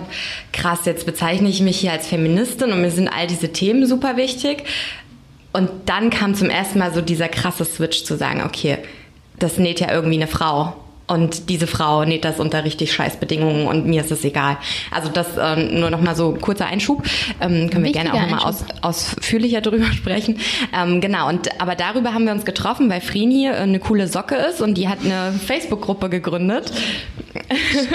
[0.51, 4.17] krass, jetzt bezeichne ich mich hier als Feministin und mir sind all diese Themen super
[4.17, 4.63] wichtig.
[5.53, 8.77] Und dann kam zum ersten Mal so dieser krasse Switch zu sagen, okay,
[9.39, 10.75] das näht ja irgendwie eine Frau.
[11.07, 14.57] Und diese Frau näht das unter richtig scheiß Bedingungen und mir ist es egal.
[14.89, 17.03] Also das äh, nur noch mal so kurzer Einschub.
[17.39, 20.39] Ähm, können wir gerne auch nochmal aus, ausführlicher drüber sprechen.
[20.75, 24.61] Ähm, genau, und aber darüber haben wir uns getroffen, weil Frini eine coole Socke ist
[24.61, 26.71] und die hat eine Facebook-Gruppe gegründet.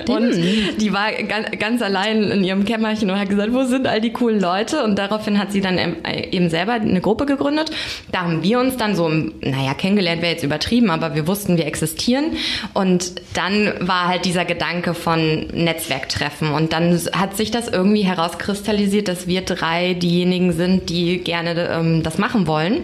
[0.08, 0.34] Und
[0.80, 4.12] die war ganz, ganz allein in ihrem Kämmerchen und hat gesagt, wo sind all die
[4.12, 4.84] coolen Leute?
[4.84, 5.96] Und daraufhin hat sie dann
[6.30, 7.70] eben selber eine Gruppe gegründet.
[8.12, 11.66] Da haben wir uns dann so, naja, kennengelernt wäre jetzt übertrieben, aber wir wussten, wir
[11.66, 12.36] existieren.
[12.74, 12.99] Und
[13.34, 16.52] dann war halt dieser Gedanke von Netzwerktreffen.
[16.52, 22.02] Und dann hat sich das irgendwie herauskristallisiert, dass wir drei diejenigen sind, die gerne ähm,
[22.02, 22.82] das machen wollen.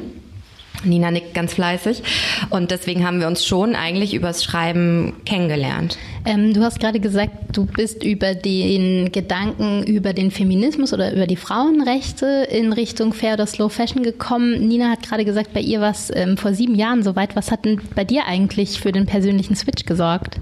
[0.87, 2.03] Nina nickt ganz fleißig.
[2.51, 5.99] Und deswegen haben wir uns schon eigentlich übers Schreiben kennengelernt.
[6.25, 11.27] Ähm, du hast gerade gesagt, du bist über den Gedanken über den Feminismus oder über
[11.27, 14.67] die Frauenrechte in Richtung Fair oder Slow Fashion gekommen.
[14.67, 17.37] Nina hat gerade gesagt, bei ihr war es ähm, vor sieben Jahren soweit.
[17.37, 20.41] Was hat denn bei dir eigentlich für den persönlichen Switch gesorgt?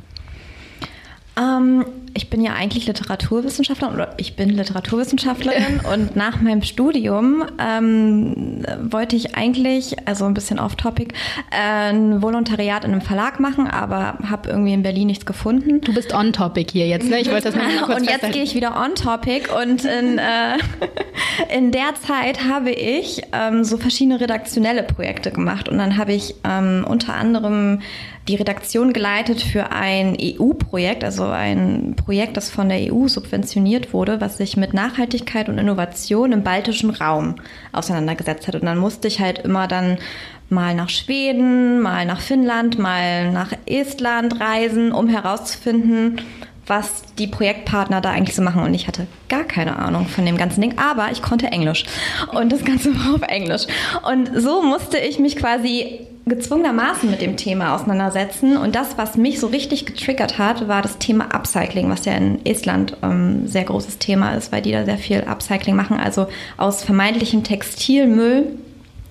[1.36, 1.84] Ähm,
[2.14, 9.16] ich bin ja eigentlich Literaturwissenschaftlerin oder ich bin Literaturwissenschaftlerin und nach meinem Studium ähm, wollte
[9.16, 11.12] ich eigentlich, also ein bisschen off-topic,
[11.50, 15.80] äh, ein Volontariat in einem Verlag machen, aber habe irgendwie in Berlin nichts gefunden.
[15.80, 17.18] Du bist on-topic hier jetzt, ne?
[17.18, 20.56] Ich wollte das mal kurz Und jetzt gehe ich wieder on-topic und in, äh,
[21.56, 26.36] in der Zeit habe ich ähm, so verschiedene redaktionelle Projekte gemacht und dann habe ich
[26.44, 27.80] ähm, unter anderem
[28.28, 32.03] die Redaktion geleitet für ein EU-Projekt, also ein Projekt,
[32.34, 37.36] das von der EU subventioniert wurde, was sich mit Nachhaltigkeit und Innovation im baltischen Raum
[37.72, 38.55] auseinandergesetzt hat.
[38.57, 39.98] Und dann musste ich halt immer dann
[40.50, 46.20] mal nach Schweden, mal nach Finnland, mal nach Estland reisen, um herauszufinden,
[46.66, 48.62] was die Projektpartner da eigentlich so machen.
[48.62, 51.84] Und ich hatte gar keine Ahnung von dem ganzen Ding, aber ich konnte Englisch.
[52.32, 53.62] Und das Ganze war auf Englisch.
[54.10, 58.56] Und so musste ich mich quasi gezwungenermaßen mit dem Thema auseinandersetzen.
[58.56, 62.44] Und das, was mich so richtig getriggert hat, war das Thema Upcycling, was ja in
[62.46, 65.98] Estland ähm, sehr großes Thema ist, weil die da sehr viel Upcycling machen.
[65.98, 68.58] Also aus vermeintlichem Textilmüll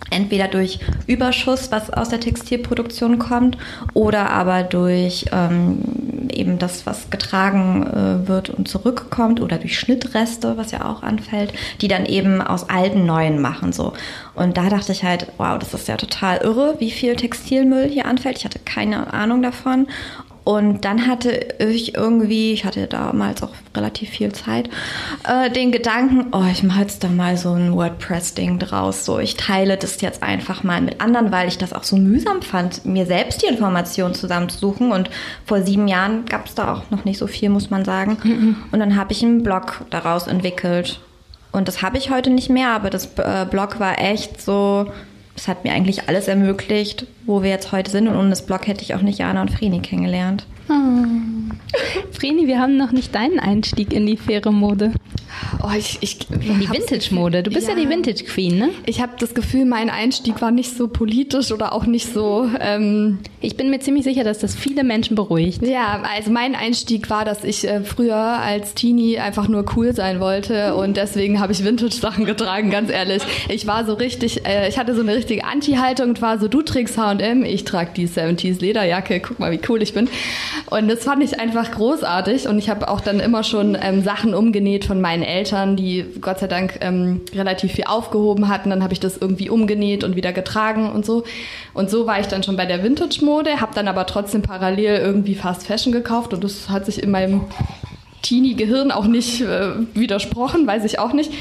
[0.10, 3.58] entweder durch Überschuss, was aus der Textilproduktion kommt,
[3.94, 6.03] oder aber durch ähm,
[6.34, 11.54] eben das, was getragen äh, wird und zurückkommt, oder durch Schnittreste, was ja auch anfällt,
[11.82, 13.94] die dann eben aus alten neuen machen so.
[14.36, 18.06] Und da dachte ich halt, wow, das ist ja total irre, wie viel Textilmüll hier
[18.06, 18.38] anfällt.
[18.38, 19.88] Ich hatte keine Ahnung davon
[20.44, 24.70] und dann hatte ich irgendwie, ich hatte damals auch relativ viel Zeit,
[25.28, 29.06] äh, den Gedanken, oh, ich mache jetzt da mal so ein WordPress-Ding draus.
[29.06, 32.42] So, ich teile das jetzt einfach mal mit anderen, weil ich das auch so mühsam
[32.42, 34.92] fand, mir selbst die Informationen zusammenzusuchen.
[34.92, 35.10] Und
[35.46, 38.18] vor sieben Jahren gab es da auch noch nicht so viel, muss man sagen.
[38.24, 38.56] Mhm.
[38.72, 41.00] Und dann habe ich einen Blog daraus entwickelt.
[41.54, 44.88] Und das habe ich heute nicht mehr, aber das äh, Blog war echt so
[45.36, 48.08] das hat mir eigentlich alles ermöglicht, wo wir jetzt heute sind.
[48.08, 50.46] Und ohne das Blog hätte ich auch nicht Jana und Vreni kennengelernt.
[50.70, 50.74] Oh.
[52.12, 54.94] Vreni, wir haben noch nicht deinen Einstieg in die faire Mode.
[55.64, 57.44] Oh, ich, ich, in die Vintage-Mode.
[57.44, 58.70] Du bist ja, ja die Vintage-Queen, ne?
[58.86, 62.50] Ich habe das Gefühl, mein Einstieg war nicht so politisch oder auch nicht so.
[62.60, 65.62] Ähm ich bin mir ziemlich sicher, dass das viele Menschen beruhigt.
[65.66, 70.20] Ja, also mein Einstieg war, dass ich äh, früher als Teenie einfach nur cool sein
[70.20, 73.22] wollte und deswegen habe ich Vintage-Sachen getragen, ganz ehrlich.
[73.50, 76.62] Ich war so richtig, äh, ich hatte so eine richtige Anti-Haltung und war so, du
[76.62, 80.08] trägst H&M, ich trage die 70s Lederjacke, guck mal, wie cool ich bin.
[80.70, 84.34] Und das fand ich einfach großartig und ich habe auch dann immer schon ähm, Sachen
[84.34, 88.70] umgenäht von meinen Eltern, die Gott sei Dank ähm, relativ viel aufgehoben hatten.
[88.70, 91.24] Dann habe ich das irgendwie umgenäht und wieder getragen und so.
[91.74, 95.36] Und so war ich dann schon bei der Vintage-Mode, habe dann aber trotzdem parallel irgendwie
[95.36, 97.42] Fast Fashion gekauft und das hat sich in meinem
[98.22, 101.32] Teenie-Gehirn auch nicht äh, widersprochen, weiß ich auch nicht.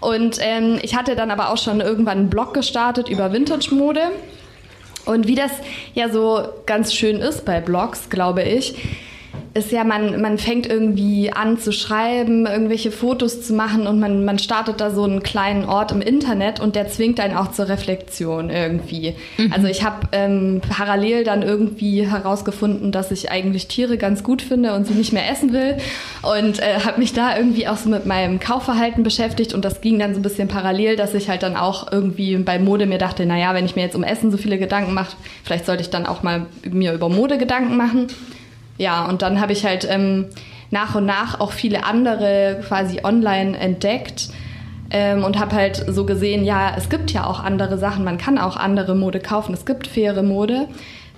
[0.00, 4.00] Und ähm, ich hatte dann aber auch schon irgendwann einen Blog gestartet über Vintage-Mode.
[5.06, 5.52] Und wie das
[5.94, 8.74] ja so ganz schön ist bei Blogs, glaube ich,
[9.56, 14.24] ist ja, man, man fängt irgendwie an zu schreiben, irgendwelche Fotos zu machen und man,
[14.24, 17.68] man startet da so einen kleinen Ort im Internet und der zwingt einen auch zur
[17.68, 19.14] Reflexion irgendwie.
[19.38, 19.52] Mhm.
[19.52, 24.74] Also ich habe ähm, parallel dann irgendwie herausgefunden, dass ich eigentlich Tiere ganz gut finde
[24.74, 25.78] und sie nicht mehr essen will
[26.22, 29.98] und äh, habe mich da irgendwie auch so mit meinem Kaufverhalten beschäftigt und das ging
[29.98, 33.24] dann so ein bisschen parallel, dass ich halt dann auch irgendwie bei Mode mir dachte,
[33.24, 36.04] naja, wenn ich mir jetzt um Essen so viele Gedanken mache, vielleicht sollte ich dann
[36.04, 38.08] auch mal mir über Mode Gedanken machen.
[38.78, 40.26] Ja, und dann habe ich halt ähm,
[40.70, 44.28] nach und nach auch viele andere quasi online entdeckt.
[44.88, 48.38] Ähm, und habe halt so gesehen, ja, es gibt ja auch andere Sachen, man kann
[48.38, 50.68] auch andere Mode kaufen, es gibt faire Mode.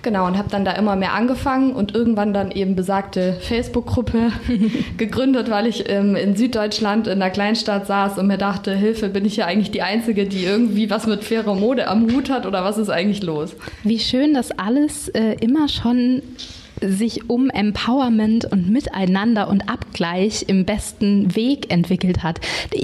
[0.01, 4.31] Genau, und habe dann da immer mehr angefangen und irgendwann dann eben besagte Facebook-Gruppe
[4.97, 9.25] gegründet, weil ich ähm, in Süddeutschland in einer Kleinstadt saß und mir dachte, Hilfe, bin
[9.25, 12.63] ich ja eigentlich die Einzige, die irgendwie was mit fairer Mode am Hut hat oder
[12.63, 13.55] was ist eigentlich los?
[13.83, 16.21] Wie schön, dass alles äh, immer schon
[16.81, 22.39] sich um Empowerment und Miteinander und Abgleich im besten Weg entwickelt hat.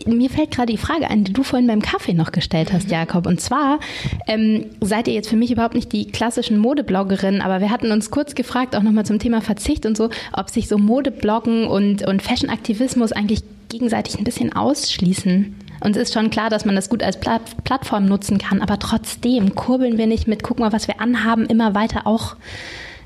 [0.06, 3.28] Mir fällt gerade die Frage ein, die du vorhin beim Kaffee noch gestellt hast, Jakob.
[3.28, 3.80] Und zwar
[4.28, 8.12] ähm, seid ihr jetzt für mich überhaupt nicht die klassischen Modebloggerinnen, aber wir hatten uns
[8.12, 12.22] kurz gefragt, auch nochmal zum Thema Verzicht und so, ob sich so Modebloggen und, und
[12.22, 15.56] Fashion-Aktivismus eigentlich gegenseitig ein bisschen ausschließen.
[15.82, 19.56] Und es ist schon klar, dass man das gut als Plattform nutzen kann, aber trotzdem
[19.56, 22.36] kurbeln wir nicht mit, guck mal, was wir anhaben, immer weiter auch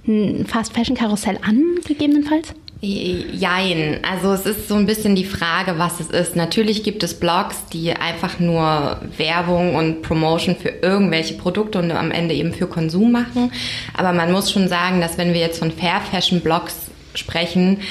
[0.08, 2.54] ein Fast Fashion Karussell an, gegebenenfalls?
[2.82, 4.00] Jein.
[4.10, 6.38] Also es ist so ein bisschen die Frage, was es ist.
[6.38, 12.12] Natürlich gibt es Blogs, die einfach nur Werbung und Promotion für irgendwelche Produkte und am
[12.12, 13.52] Ende eben für Konsum machen.
[13.97, 17.82] Aber man muss schon sagen, dass wenn wir jetzt von Fair Fashion Blogs sprechen,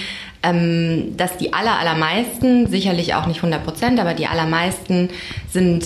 [0.42, 5.10] ähm, dass die aller, allermeisten, sicherlich auch nicht 100 Prozent, aber die allermeisten
[5.50, 5.84] sind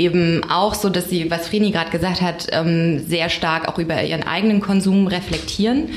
[0.00, 4.02] eben auch so, dass sie, was Frini gerade gesagt hat, ähm, sehr stark auch über
[4.02, 5.90] ihren eigenen Konsum reflektieren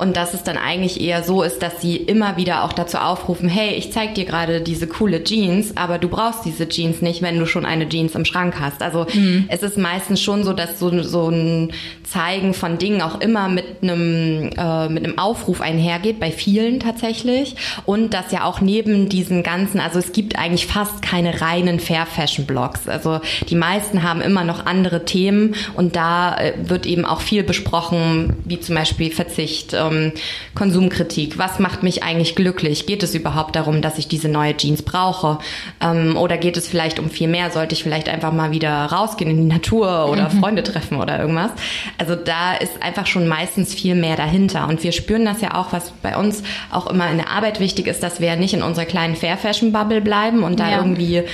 [0.00, 3.50] und dass es dann eigentlich eher so ist, dass sie immer wieder auch dazu aufrufen,
[3.50, 7.38] hey, ich zeig dir gerade diese coole Jeans, aber du brauchst diese Jeans nicht, wenn
[7.38, 8.80] du schon eine Jeans im Schrank hast.
[8.80, 9.44] Also mhm.
[9.48, 11.72] es ist meistens schon so, dass so, so ein
[12.10, 17.54] Zeigen von Dingen auch immer mit einem, äh, mit einem Aufruf einhergeht, bei vielen tatsächlich.
[17.86, 22.06] Und dass ja auch neben diesen ganzen, also es gibt eigentlich fast keine reinen Fair
[22.06, 22.88] Fashion Blogs.
[22.88, 27.44] Also die meisten haben immer noch andere Themen und da äh, wird eben auch viel
[27.44, 30.12] besprochen, wie zum Beispiel Verzicht, ähm,
[30.56, 31.38] Konsumkritik.
[31.38, 32.86] Was macht mich eigentlich glücklich?
[32.86, 35.38] Geht es überhaupt darum, dass ich diese neue Jeans brauche?
[35.80, 37.52] Ähm, oder geht es vielleicht um viel mehr?
[37.52, 40.40] Sollte ich vielleicht einfach mal wieder rausgehen in die Natur oder mhm.
[40.40, 41.52] Freunde treffen oder irgendwas?
[42.00, 44.66] Also da ist einfach schon meistens viel mehr dahinter.
[44.68, 46.42] Und wir spüren das ja auch, was bei uns
[46.72, 49.72] auch immer in der Arbeit wichtig ist, dass wir nicht in unserer kleinen Fair Fashion
[49.72, 50.78] Bubble bleiben und da ja.
[50.78, 51.24] irgendwie äh,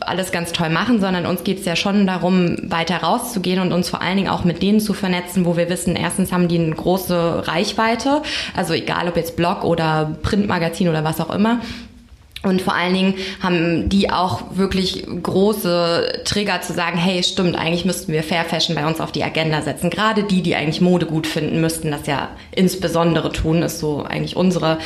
[0.00, 3.88] alles ganz toll machen, sondern uns geht es ja schon darum, weiter rauszugehen und uns
[3.88, 6.74] vor allen Dingen auch mit denen zu vernetzen, wo wir wissen, erstens haben die eine
[6.74, 8.22] große Reichweite Reichweite.
[8.54, 11.60] Also egal ob jetzt Blog oder Printmagazin oder was auch immer.
[12.46, 17.84] Und vor allen Dingen haben die auch wirklich große Trigger zu sagen, hey, stimmt, eigentlich
[17.84, 19.90] müssten wir Fair Fashion bei uns auf die Agenda setzen.
[19.90, 24.36] Gerade die, die eigentlich Mode gut finden, müssten das ja insbesondere tun, ist so eigentlich
[24.36, 24.78] unsere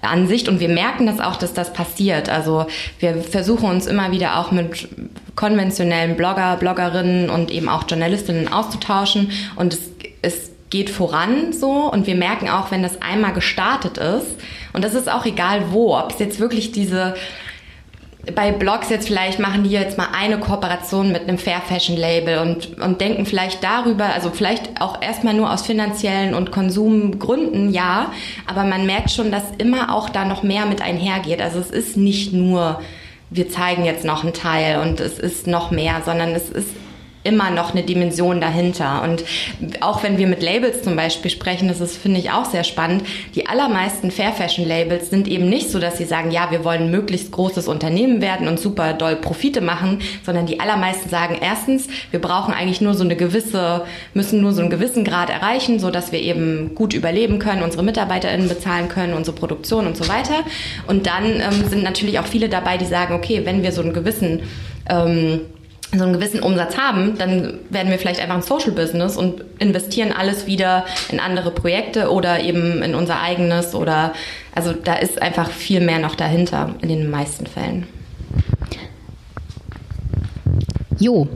[0.00, 0.48] Ansicht.
[0.48, 2.30] Und wir merken das auch, dass das passiert.
[2.30, 2.64] Also
[2.98, 4.88] wir versuchen uns immer wieder auch mit
[5.36, 9.32] konventionellen Blogger, Bloggerinnen und eben auch Journalistinnen auszutauschen.
[9.56, 9.80] Und es,
[10.22, 14.40] es geht voran so und wir merken auch, wenn das einmal gestartet ist
[14.72, 17.14] und das ist auch egal wo, ob es jetzt wirklich diese
[18.34, 22.38] bei Blogs jetzt vielleicht machen die jetzt mal eine Kooperation mit einem Fair Fashion Label
[22.38, 28.12] und, und denken vielleicht darüber, also vielleicht auch erstmal nur aus finanziellen und Konsumgründen, ja,
[28.46, 31.42] aber man merkt schon, dass immer auch da noch mehr mit einhergeht.
[31.42, 32.80] Also es ist nicht nur,
[33.30, 36.70] wir zeigen jetzt noch einen Teil und es ist noch mehr, sondern es ist
[37.24, 39.02] immer noch eine Dimension dahinter.
[39.02, 39.24] Und
[39.80, 43.04] auch wenn wir mit Labels zum Beispiel sprechen, das ist, finde ich, auch sehr spannend.
[43.34, 46.90] Die allermeisten Fair Fashion Labels sind eben nicht so, dass sie sagen, ja, wir wollen
[46.90, 52.20] möglichst großes Unternehmen werden und super doll Profite machen, sondern die allermeisten sagen, erstens, wir
[52.20, 56.10] brauchen eigentlich nur so eine gewisse, müssen nur so einen gewissen Grad erreichen, so dass
[56.12, 60.44] wir eben gut überleben können, unsere MitarbeiterInnen bezahlen können, unsere Produktion und so weiter.
[60.88, 63.92] Und dann ähm, sind natürlich auch viele dabei, die sagen, okay, wenn wir so einen
[63.92, 64.40] gewissen
[64.88, 65.40] ähm,
[65.94, 70.12] so einen gewissen Umsatz haben, dann werden wir vielleicht einfach ein Social Business und investieren
[70.12, 74.14] alles wieder in andere Projekte oder eben in unser eigenes oder
[74.54, 77.86] also da ist einfach viel mehr noch dahinter in den meisten Fällen.
[80.98, 81.28] Jo,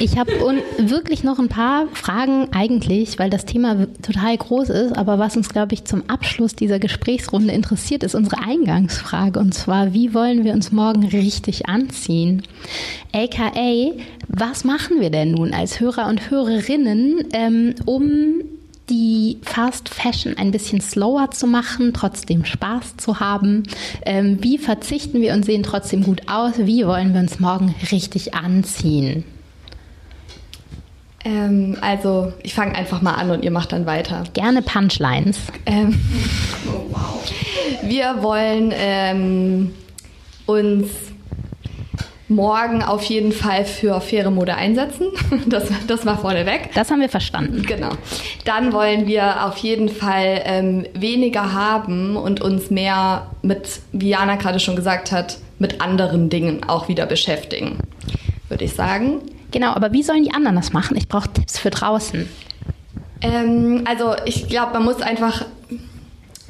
[0.00, 0.32] ich habe
[0.78, 4.96] wirklich noch ein paar Fragen eigentlich, weil das Thema total groß ist.
[4.96, 9.38] Aber was uns, glaube ich, zum Abschluss dieser Gesprächsrunde interessiert, ist unsere Eingangsfrage.
[9.40, 12.42] Und zwar, wie wollen wir uns morgen richtig anziehen?
[13.12, 13.92] AKA,
[14.28, 18.42] was machen wir denn nun als Hörer und Hörerinnen, ähm, um
[18.88, 23.64] die Fast Fashion ein bisschen slower zu machen, trotzdem Spaß zu haben?
[24.04, 26.52] Ähm, wie verzichten wir und sehen trotzdem gut aus?
[26.58, 29.24] Wie wollen wir uns morgen richtig anziehen?
[31.24, 34.24] Ähm, also ich fange einfach mal an und ihr macht dann weiter.
[34.32, 35.38] Gerne Punchlines.
[35.66, 36.00] Ähm,
[36.66, 37.32] oh, wow.
[37.82, 39.74] Wir wollen ähm,
[40.46, 40.88] uns
[42.28, 45.08] morgen auf jeden Fall für faire Mode einsetzen.
[45.46, 46.70] Das, das war vorneweg.
[46.74, 47.62] Das haben wir verstanden.
[47.62, 47.90] Genau.
[48.44, 54.36] Dann wollen wir auf jeden Fall ähm, weniger haben und uns mehr mit, wie Jana
[54.36, 57.78] gerade schon gesagt hat, mit anderen Dingen auch wieder beschäftigen,
[58.48, 59.20] würde ich sagen.
[59.52, 60.96] Genau, aber wie sollen die anderen das machen?
[60.96, 62.28] Ich brauche Tipps für draußen.
[63.20, 65.44] Ähm, also ich glaube, man muss einfach.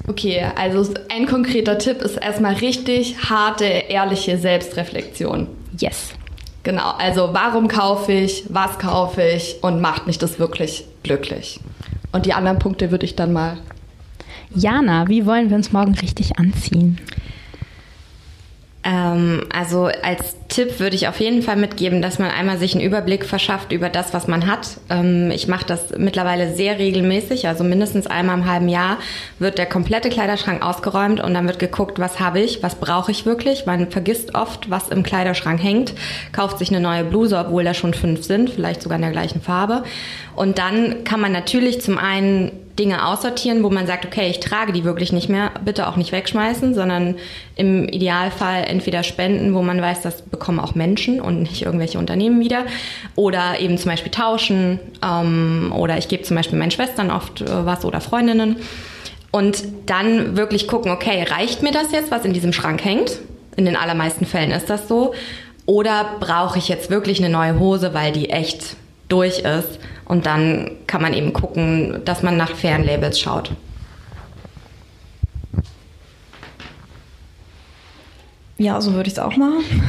[0.08, 5.46] Okay, also ein konkreter Tipp ist erstmal richtig harte, ehrliche Selbstreflexion.
[5.78, 6.12] Yes.
[6.64, 11.60] Genau, also warum kaufe ich, was kaufe ich und macht mich das wirklich glücklich?
[12.12, 13.58] Und die anderen Punkte würde ich dann mal
[14.54, 16.98] Jana, wie wollen wir uns morgen richtig anziehen?
[18.84, 22.84] Ähm, also als Tipp würde ich auf jeden Fall mitgeben, dass man einmal sich einen
[22.84, 24.76] Überblick verschafft über das, was man hat.
[24.90, 28.98] Ähm, ich mache das mittlerweile sehr regelmäßig, also mindestens einmal im halben Jahr
[29.38, 33.24] wird der komplette Kleiderschrank ausgeräumt und dann wird geguckt, was habe ich, was brauche ich
[33.24, 33.66] wirklich.
[33.66, 35.94] Man vergisst oft, was im Kleiderschrank hängt,
[36.32, 39.40] kauft sich eine neue Bluse, obwohl da schon fünf sind, vielleicht sogar in der gleichen
[39.40, 39.84] Farbe.
[40.34, 44.72] Und dann kann man natürlich zum einen Dinge aussortieren, wo man sagt, okay, ich trage
[44.72, 47.16] die wirklich nicht mehr, bitte auch nicht wegschmeißen, sondern
[47.54, 52.40] im Idealfall entweder spenden, wo man weiß, das bekommen auch Menschen und nicht irgendwelche Unternehmen
[52.40, 52.64] wieder,
[53.14, 57.66] oder eben zum Beispiel tauschen, ähm, oder ich gebe zum Beispiel meinen Schwestern oft äh,
[57.66, 58.56] was oder Freundinnen.
[59.30, 63.18] Und dann wirklich gucken, okay, reicht mir das jetzt, was in diesem Schrank hängt?
[63.56, 65.14] In den allermeisten Fällen ist das so.
[65.64, 68.76] Oder brauche ich jetzt wirklich eine neue Hose, weil die echt
[69.12, 69.78] durch ist?
[70.06, 73.52] Und dann kann man eben gucken, dass man nach fairen Labels schaut.
[78.58, 79.64] Ja, so würde ich es auch machen.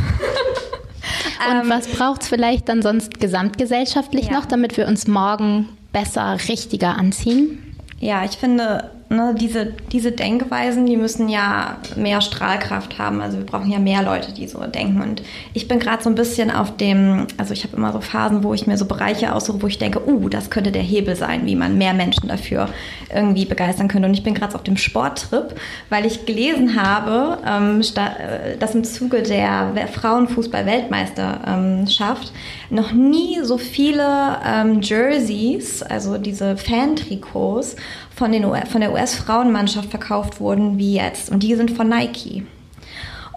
[1.52, 4.34] Und was braucht es vielleicht dann sonst gesamtgesellschaftlich ja.
[4.34, 7.76] noch, damit wir uns morgen besser, richtiger anziehen?
[8.00, 13.22] Ja, ich finde, ne, diese, diese Denkweisen, die müssen ja mehr Strahlkraft haben.
[13.22, 15.02] Also wir brauchen ja mehr Leute, die so denken.
[15.02, 15.22] Und
[15.54, 18.54] ich bin gerade so ein bisschen auf dem, also ich habe immer so Phasen, wo
[18.54, 21.56] ich mir so Bereiche aussuche, wo ich denke, uh, das könnte der Hebel sein, wie
[21.56, 22.70] man mehr Menschen dafür
[23.14, 24.08] irgendwie begeistern könnte.
[24.08, 25.56] Und ich bin gerade auf dem Sporttrip,
[25.90, 32.34] weil ich gelesen habe, ähm, äh, dass im Zuge der Frauenfußball-Weltmeisterschaft
[32.70, 37.78] noch nie so viele ähm, Jerseys, also diese Fan-Trikots,
[38.24, 41.30] von, den, von der US-Frauenmannschaft verkauft wurden wie jetzt.
[41.30, 42.46] Und die sind von Nike.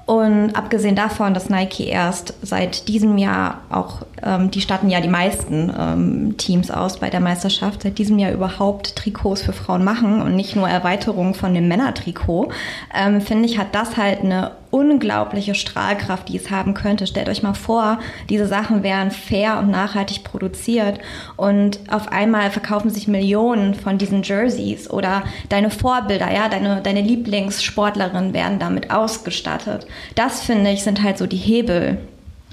[0.05, 5.09] Und abgesehen davon, dass Nike erst seit diesem Jahr auch, ähm, die statten ja die
[5.09, 10.23] meisten ähm, Teams aus bei der Meisterschaft, seit diesem Jahr überhaupt Trikots für Frauen machen
[10.23, 12.53] und nicht nur Erweiterung von dem Männertrikot,
[12.97, 17.07] ähm, finde ich, hat das halt eine unglaubliche Strahlkraft, die es haben könnte.
[17.07, 17.99] Stellt euch mal vor,
[18.29, 21.01] diese Sachen wären fair und nachhaltig produziert
[21.37, 27.01] und auf einmal verkaufen sich Millionen von diesen Jerseys oder deine Vorbilder, ja, deine, deine
[27.01, 29.87] Lieblingssportlerinnen werden damit ausgestattet.
[30.15, 31.97] Das finde ich sind halt so die Hebel,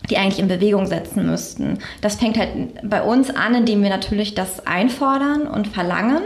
[0.09, 1.80] die eigentlich in Bewegung setzen müssten.
[1.99, 2.49] Das fängt halt
[2.84, 6.24] bei uns an, indem wir natürlich das einfordern und verlangen.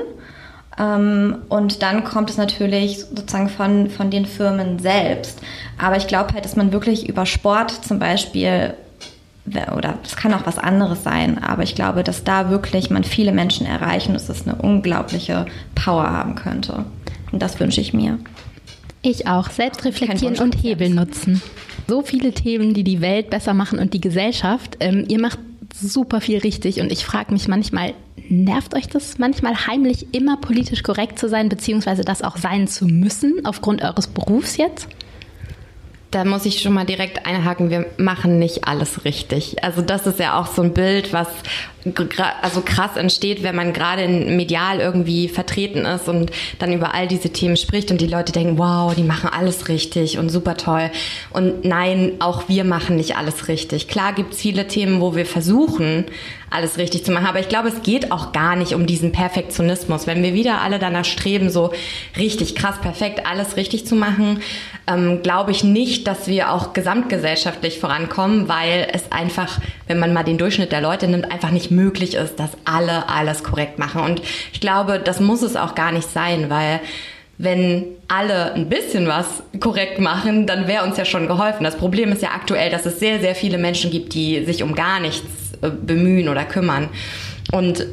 [0.80, 5.40] Ähm, und dann kommt es natürlich sozusagen von, von den Firmen selbst.
[5.78, 8.74] Aber ich glaube halt, dass man wirklich über Sport zum Beispiel
[9.76, 13.32] oder es kann auch was anderes sein, aber ich glaube, dass da wirklich man viele
[13.32, 16.84] Menschen erreichen, dass es eine unglaubliche Power haben könnte.
[17.32, 18.20] Und das wünsche ich mir.
[19.02, 19.50] Ich auch.
[19.50, 21.42] Selbst reflektieren und Hebel nutzen.
[21.88, 24.78] So viele Themen, die die Welt besser machen und die Gesellschaft.
[24.82, 25.40] Ähm, ihr macht
[25.74, 27.94] super viel richtig und ich frage mich manchmal,
[28.30, 32.86] nervt euch das manchmal heimlich immer politisch korrekt zu sein, beziehungsweise das auch sein zu
[32.86, 34.88] müssen aufgrund eures Berufs jetzt?
[36.12, 39.62] Da muss ich schon mal direkt einhaken, wir machen nicht alles richtig.
[39.62, 41.28] Also das ist ja auch so ein Bild, was
[42.42, 47.30] also krass entsteht, wenn man gerade medial irgendwie vertreten ist und dann über all diese
[47.30, 50.92] Themen spricht und die Leute denken, wow, die machen alles richtig und super toll.
[51.32, 53.90] Und nein, auch wir machen nicht alles richtig.
[53.90, 56.06] Klar gibt es viele Themen, wo wir versuchen,
[56.50, 57.28] alles richtig zu machen.
[57.28, 60.08] Aber ich glaube, es geht auch gar nicht um diesen Perfektionismus.
[60.08, 61.72] Wenn wir wieder alle danach streben, so
[62.18, 64.40] richtig krass perfekt alles richtig zu machen,
[64.88, 70.24] ähm, glaube ich nicht, dass wir auch gesamtgesellschaftlich vorankommen, weil es einfach, wenn man mal
[70.24, 74.02] den Durchschnitt der Leute nimmt, einfach nicht möglich ist, dass alle alles korrekt machen.
[74.02, 74.22] Und
[74.54, 76.80] ich glaube, das muss es auch gar nicht sein, weil
[77.38, 81.64] wenn alle ein bisschen was korrekt machen, dann wäre uns ja schon geholfen.
[81.64, 84.74] Das Problem ist ja aktuell, dass es sehr, sehr viele Menschen gibt, die sich um
[84.74, 86.90] gar nichts bemühen oder kümmern.
[87.52, 87.86] Und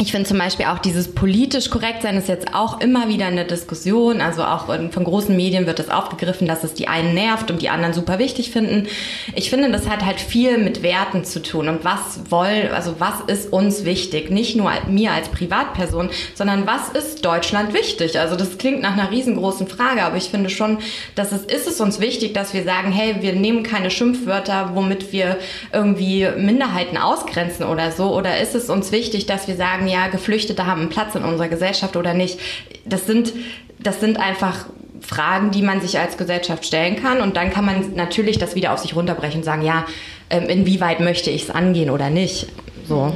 [0.00, 3.44] ich finde zum Beispiel auch dieses politisch korrekt sein ist jetzt auch immer wieder eine
[3.44, 4.22] Diskussion.
[4.22, 7.68] Also auch von großen Medien wird das aufgegriffen, dass es die einen nervt und die
[7.68, 8.86] anderen super wichtig finden.
[9.34, 13.20] Ich finde, das hat halt viel mit Werten zu tun und was wollen, also was
[13.26, 14.30] ist uns wichtig?
[14.30, 18.18] Nicht nur mir als Privatperson, sondern was ist Deutschland wichtig?
[18.18, 20.78] Also das klingt nach einer riesengroßen Frage, aber ich finde schon,
[21.14, 25.12] dass es ist es uns wichtig, dass wir sagen, hey, wir nehmen keine Schimpfwörter, womit
[25.12, 25.36] wir
[25.74, 28.16] irgendwie Minderheiten ausgrenzen oder so.
[28.16, 31.48] Oder ist es uns wichtig, dass wir sagen, ja, Geflüchtete haben einen Platz in unserer
[31.48, 32.38] Gesellschaft oder nicht.
[32.84, 33.32] Das sind,
[33.78, 34.66] das sind einfach
[35.00, 37.20] Fragen, die man sich als Gesellschaft stellen kann.
[37.20, 39.86] Und dann kann man natürlich das wieder auf sich runterbrechen und sagen, ja,
[40.28, 42.46] ähm, inwieweit möchte ich es angehen oder nicht.
[42.86, 43.14] So.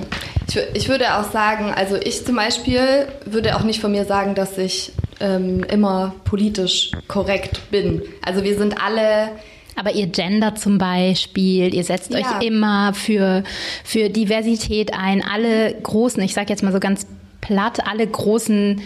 [0.49, 4.35] Ich, ich, würde auch sagen, also ich zum Beispiel würde auch nicht von mir sagen,
[4.35, 8.03] dass ich ähm, immer politisch korrekt bin.
[8.23, 9.31] Also wir sind alle
[9.77, 12.19] aber ihr Gender zum Beispiel, ihr setzt ja.
[12.19, 13.43] euch immer für,
[13.83, 15.23] für Diversität ein.
[15.23, 17.07] Alle großen, ich sage jetzt mal so ganz
[17.41, 18.81] platt, alle großen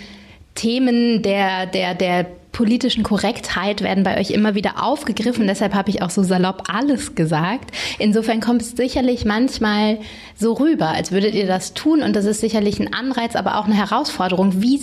[0.54, 5.46] Themen der, der, der politischen Korrektheit werden bei euch immer wieder aufgegriffen.
[5.46, 7.70] Deshalb habe ich auch so salopp alles gesagt.
[7.98, 9.98] Insofern kommt es sicherlich manchmal
[10.34, 12.02] so rüber, als würdet ihr das tun.
[12.02, 14.62] Und das ist sicherlich ein Anreiz, aber auch eine Herausforderung.
[14.62, 14.80] Wie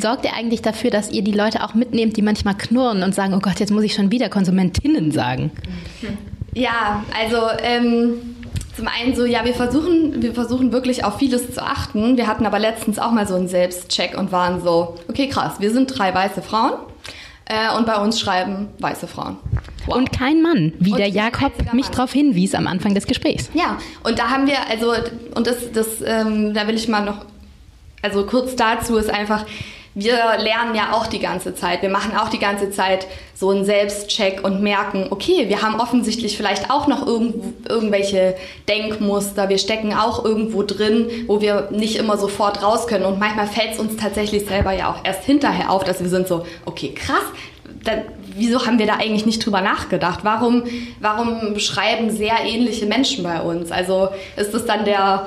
[0.00, 3.34] sorgt ihr eigentlich dafür, dass ihr die Leute auch mitnehmt, die manchmal knurren und sagen,
[3.34, 5.50] oh Gott, jetzt muss ich schon wieder Konsumentinnen sagen?
[6.54, 8.14] Ja, also ähm,
[8.76, 12.16] zum einen so, ja, wir versuchen, wir versuchen wirklich auf vieles zu achten.
[12.16, 15.70] Wir hatten aber letztens auch mal so einen Selbstcheck und waren so, okay, krass, wir
[15.72, 16.72] sind drei weiße Frauen
[17.46, 19.36] äh, und bei uns schreiben weiße Frauen.
[19.86, 19.96] Wow.
[19.96, 23.50] Und kein Mann, wie und der Jakob mich darauf hinwies am Anfang des Gesprächs.
[23.54, 24.92] Ja, und da haben wir, also,
[25.34, 27.24] und das, das ähm, da will ich mal noch,
[28.02, 29.46] also kurz dazu ist einfach,
[29.94, 31.82] wir lernen ja auch die ganze Zeit.
[31.82, 36.36] Wir machen auch die ganze Zeit so einen Selbstcheck und merken, okay, wir haben offensichtlich
[36.36, 38.36] vielleicht auch noch irgend, irgendwelche
[38.68, 39.48] Denkmuster.
[39.48, 43.04] Wir stecken auch irgendwo drin, wo wir nicht immer sofort raus können.
[43.04, 46.28] Und manchmal fällt es uns tatsächlich selber ja auch erst hinterher auf, dass wir sind
[46.28, 47.24] so, okay, krass,
[47.82, 48.02] dann,
[48.36, 50.20] wieso haben wir da eigentlich nicht drüber nachgedacht?
[50.22, 50.64] Warum,
[51.00, 53.72] warum schreiben sehr ähnliche Menschen bei uns?
[53.72, 55.26] Also ist es dann der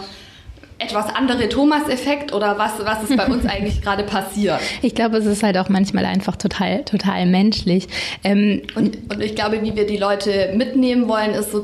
[0.80, 4.60] etwas andere Thomas-Effekt oder was, was ist bei uns eigentlich gerade passiert?
[4.82, 7.88] Ich glaube, es ist halt auch manchmal einfach total, total menschlich.
[8.24, 11.64] Ähm, und, und ich glaube, wie wir die Leute mitnehmen wollen, ist so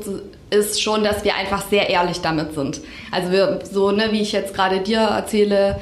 [0.50, 2.80] ist schon, dass wir einfach sehr ehrlich damit sind.
[3.12, 5.78] Also wir, so, ne, wie ich jetzt gerade dir erzähle,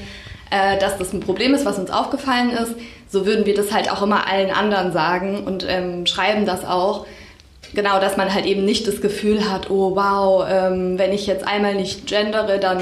[0.51, 2.75] äh, dass das ein Problem ist, was uns aufgefallen ist,
[3.09, 7.07] so würden wir das halt auch immer allen anderen sagen und ähm, schreiben das auch
[7.75, 11.47] genau, dass man halt eben nicht das Gefühl hat, oh wow, ähm, wenn ich jetzt
[11.47, 12.81] einmal nicht gendere, dann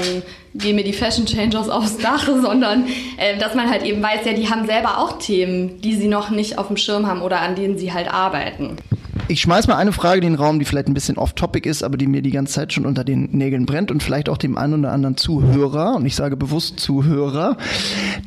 [0.55, 4.33] gehen mir die Fashion Changers aufs Dach, sondern äh, dass man halt eben weiß, ja,
[4.33, 7.55] die haben selber auch Themen, die sie noch nicht auf dem Schirm haben oder an
[7.55, 8.77] denen sie halt arbeiten.
[9.29, 11.97] Ich schmeiß mal eine Frage in den Raum, die vielleicht ein bisschen off-topic ist, aber
[11.97, 14.79] die mir die ganze Zeit schon unter den Nägeln brennt und vielleicht auch dem einen
[14.79, 17.57] oder anderen Zuhörer, und ich sage bewusst Zuhörer,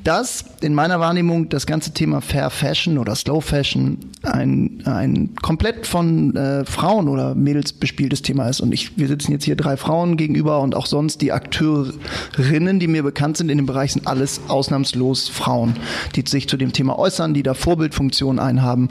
[0.05, 5.87] dass in meiner Wahrnehmung das ganze Thema Fair Fashion oder Slow Fashion ein, ein komplett
[5.87, 8.61] von äh, Frauen oder Mädels bespieltes Thema ist.
[8.61, 12.89] Und ich, wir sitzen jetzt hier drei Frauen gegenüber und auch sonst die Akteurinnen, die
[12.89, 15.77] mir bekannt sind in dem Bereich, sind alles ausnahmslos Frauen,
[16.15, 18.91] die sich zu dem Thema äußern, die da Vorbildfunktionen einhaben.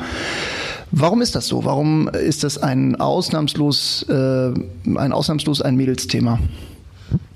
[0.91, 1.65] Warum ist das so?
[1.65, 6.39] Warum ist das ein ausnahmslos, äh, ein ausnahmslos ein Mädelsthema?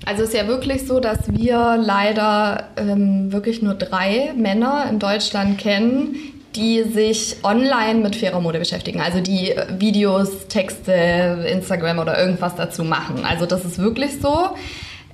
[0.06, 4.98] Also es ist ja wirklich so, dass wir leider ähm, wirklich nur drei Männer in
[4.98, 6.16] Deutschland kennen,
[6.56, 9.00] die sich online mit fairer Mode beschäftigen.
[9.00, 13.24] Also die Videos, Texte, Instagram oder irgendwas dazu machen.
[13.24, 14.50] Also das ist wirklich so.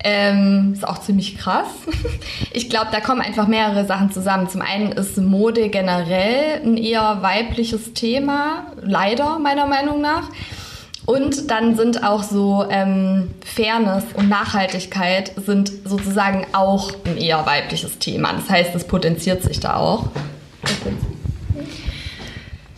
[0.03, 1.68] Ähm, ist auch ziemlich krass.
[2.53, 4.48] Ich glaube, da kommen einfach mehrere Sachen zusammen.
[4.48, 10.30] Zum einen ist Mode generell ein eher weibliches Thema, leider meiner Meinung nach.
[11.07, 17.98] Und dann sind auch so ähm, Fairness und Nachhaltigkeit sind sozusagen auch ein eher weibliches
[17.98, 18.32] Thema.
[18.32, 20.07] Das heißt, es potenziert sich da auch.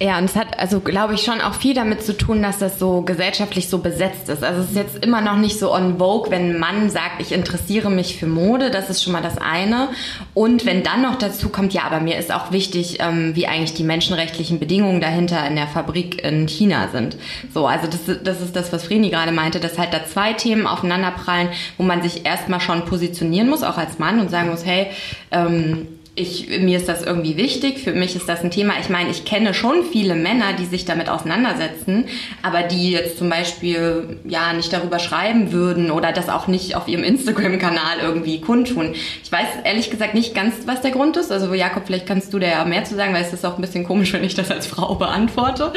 [0.02, 2.80] Ja, und es hat also, glaube ich, schon auch viel damit zu tun, dass das
[2.80, 4.42] so gesellschaftlich so besetzt ist.
[4.42, 7.30] Also es ist jetzt immer noch nicht so on vogue, wenn ein Mann sagt, ich
[7.30, 9.90] interessiere mich für Mode, das ist schon mal das eine.
[10.34, 13.74] Und wenn dann noch dazu kommt, ja, aber mir ist auch wichtig, ähm, wie eigentlich
[13.74, 17.16] die menschenrechtlichen Bedingungen dahinter in der Fabrik in China sind.
[17.54, 20.66] So, also das, das ist das, was Vreni gerade meinte, dass halt da zwei Themen
[20.66, 24.88] aufeinanderprallen, wo man sich erstmal schon positionieren muss, auch als Mann und sagen muss, hey,
[25.30, 28.74] ähm, ich, mir ist das irgendwie wichtig, für mich ist das ein Thema.
[28.80, 32.04] Ich meine, ich kenne schon viele Männer, die sich damit auseinandersetzen,
[32.42, 36.86] aber die jetzt zum Beispiel ja nicht darüber schreiben würden oder das auch nicht auf
[36.86, 38.94] ihrem Instagram-Kanal irgendwie kundtun.
[39.24, 41.32] Ich weiß ehrlich gesagt nicht ganz, was der Grund ist.
[41.32, 43.62] Also Jakob, vielleicht kannst du da ja mehr zu sagen, weil es ist auch ein
[43.62, 45.72] bisschen komisch, wenn ich das als Frau beantworte.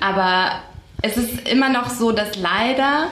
[0.00, 0.52] Aber
[1.02, 3.08] es ist immer noch so, dass leider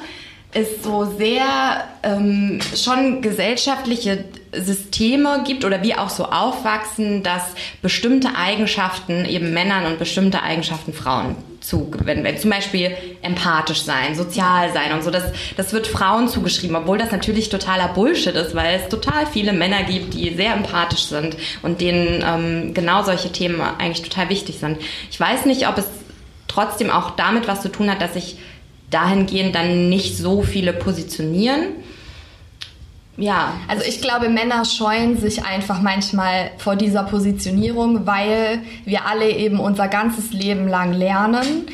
[0.53, 7.43] es so sehr ähm, schon gesellschaftliche Systeme gibt oder wir auch so aufwachsen, dass
[7.83, 12.25] bestimmte Eigenschaften eben Männern und bestimmte Eigenschaften Frauen zugewinnen.
[12.25, 15.25] Wenn zum Beispiel empathisch sein, sozial sein und so, das,
[15.59, 19.83] das wird Frauen zugeschrieben, obwohl das natürlich totaler Bullshit ist, weil es total viele Männer
[19.83, 24.79] gibt, die sehr empathisch sind und denen ähm, genau solche Themen eigentlich total wichtig sind.
[25.11, 25.87] Ich weiß nicht, ob es
[26.47, 28.39] trotzdem auch damit was zu tun hat, dass ich
[28.91, 31.67] dahingehend dann nicht so viele positionieren.
[33.17, 39.31] Ja, also ich glaube, Männer scheuen sich einfach manchmal vor dieser Positionierung, weil wir alle
[39.31, 41.67] eben unser ganzes Leben lang lernen.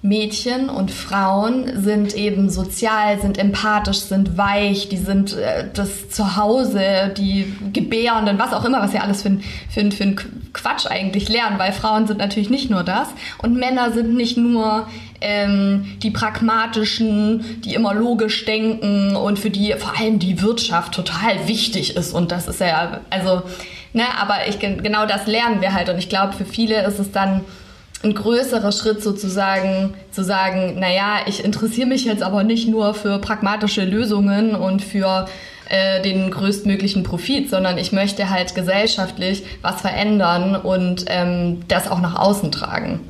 [0.00, 7.12] Mädchen und Frauen sind eben sozial, sind empathisch, sind weich, die sind äh, das Zuhause,
[7.16, 9.38] die Gebärenden, was auch immer, was wir alles für,
[9.68, 13.08] für, für einen Quatsch eigentlich lernen, weil Frauen sind natürlich nicht nur das
[13.38, 14.86] und Männer sind nicht nur
[15.20, 21.48] ähm, die pragmatischen, die immer logisch denken und für die vor allem die Wirtschaft total
[21.48, 22.12] wichtig ist.
[22.12, 23.42] Und das ist ja, also
[23.92, 25.88] ne, aber ich, genau das lernen wir halt.
[25.88, 27.42] Und ich glaube, für viele ist es dann
[28.04, 33.18] ein größerer Schritt sozusagen zu sagen, naja, ich interessiere mich jetzt aber nicht nur für
[33.18, 35.26] pragmatische Lösungen und für
[35.68, 42.00] äh, den größtmöglichen Profit, sondern ich möchte halt gesellschaftlich was verändern und ähm, das auch
[42.00, 43.00] nach außen tragen.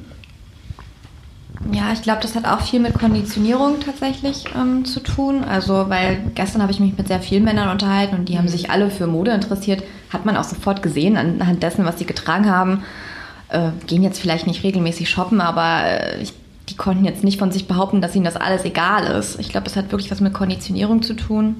[1.72, 5.44] Ja, ich glaube, das hat auch viel mit Konditionierung tatsächlich ähm, zu tun.
[5.44, 8.70] Also, weil gestern habe ich mich mit sehr vielen Männern unterhalten und die haben sich
[8.70, 9.82] alle für Mode interessiert.
[10.10, 12.84] Hat man auch sofort gesehen anhand dessen, was sie getragen haben.
[13.48, 16.32] Äh, gehen jetzt vielleicht nicht regelmäßig shoppen, aber äh, ich,
[16.68, 19.40] die konnten jetzt nicht von sich behaupten, dass ihnen das alles egal ist.
[19.40, 21.56] Ich glaube, es hat wirklich was mit Konditionierung zu tun.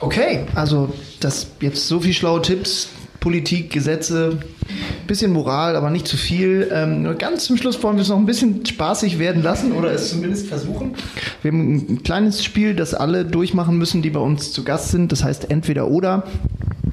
[0.00, 2.88] Okay, also das jetzt so viel schlaue Tipps,
[3.22, 4.38] Politik, Gesetze,
[5.06, 6.68] bisschen Moral, aber nicht zu viel.
[6.72, 9.92] Ähm, nur ganz zum Schluss wollen wir es noch ein bisschen spaßig werden lassen oder
[9.92, 10.94] es zumindest versuchen.
[11.40, 15.12] Wir haben ein kleines Spiel, das alle durchmachen müssen, die bei uns zu Gast sind.
[15.12, 16.24] Das heißt entweder oder.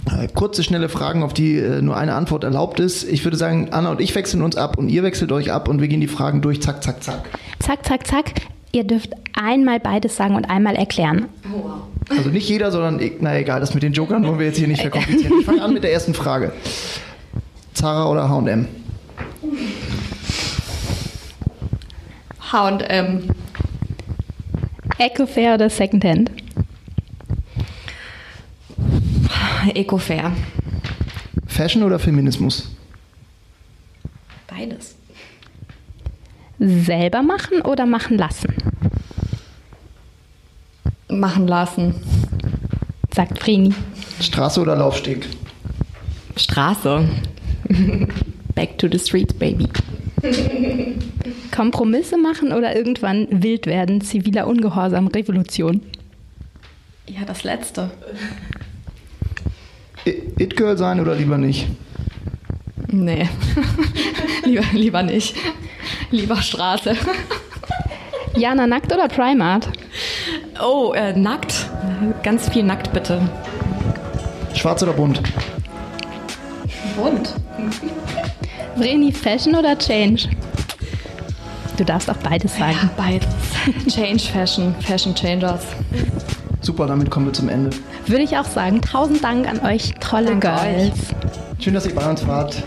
[0.05, 3.03] Äh, kurze, schnelle Fragen, auf die äh, nur eine Antwort erlaubt ist.
[3.09, 5.81] Ich würde sagen, Anna und ich wechseln uns ab und ihr wechselt euch ab und
[5.81, 6.61] wir gehen die Fragen durch.
[6.61, 7.27] Zack, zack, zack.
[7.59, 8.31] Zack, zack, zack.
[8.71, 11.25] Ihr dürft einmal beides sagen und einmal erklären.
[11.51, 11.81] Oh, wow.
[12.09, 14.81] Also nicht jeder, sondern, na egal, das mit den Jokern wollen wir jetzt hier nicht
[14.81, 15.39] verkomplizieren.
[15.39, 16.51] Ich fange an mit der ersten Frage.
[17.73, 18.67] Zara oder H&M?
[22.51, 23.29] H&M.
[24.97, 26.31] Ecofair oder Secondhand?
[29.73, 30.31] Ecofair.
[31.47, 32.75] Fashion oder Feminismus?
[34.47, 34.95] Beides.
[36.57, 38.53] Selber machen oder machen lassen?
[41.09, 41.95] Machen lassen.
[43.13, 43.73] Sagt Vreni.
[44.21, 45.27] Straße oder Laufsteg?
[46.37, 47.07] Straße.
[48.55, 49.67] Back to the streets, baby.
[51.51, 55.81] Kompromisse machen oder irgendwann wild werden, ziviler Ungehorsam, Revolution?
[57.07, 57.89] Ja, das Letzte.
[60.05, 61.67] It-Girl sein oder lieber nicht?
[62.87, 63.27] Nee,
[64.45, 65.35] lieber, lieber nicht.
[66.11, 66.95] Lieber Straße.
[68.35, 69.69] Jana, nackt oder Primart?
[70.61, 71.69] Oh, äh, nackt.
[72.23, 73.21] Ganz viel nackt, bitte.
[74.53, 75.21] Schwarz oder bunt?
[76.95, 77.33] Bunt.
[78.75, 80.29] Vreni, Fashion oder Change?
[81.77, 82.77] Du darfst auch beides sagen.
[82.81, 83.27] Ja, beides.
[83.93, 85.61] Change Fashion, Fashion Changers.
[86.61, 87.69] Super, damit kommen wir zum Ende.
[88.07, 88.81] Würde ich auch sagen.
[88.81, 90.91] Tausend Dank an euch, tolle Danke Girls.
[90.91, 91.63] Euch.
[91.63, 92.61] Schön, dass ihr bei uns wart.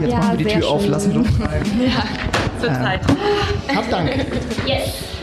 [0.00, 0.70] Jetzt ja, machen wir die Tür schön.
[0.70, 1.62] auf, lassen Luft rein.
[1.80, 2.04] Ja,
[2.60, 3.00] zur äh, Zeit.
[3.74, 4.10] Habt Dank.
[4.66, 5.17] Yes.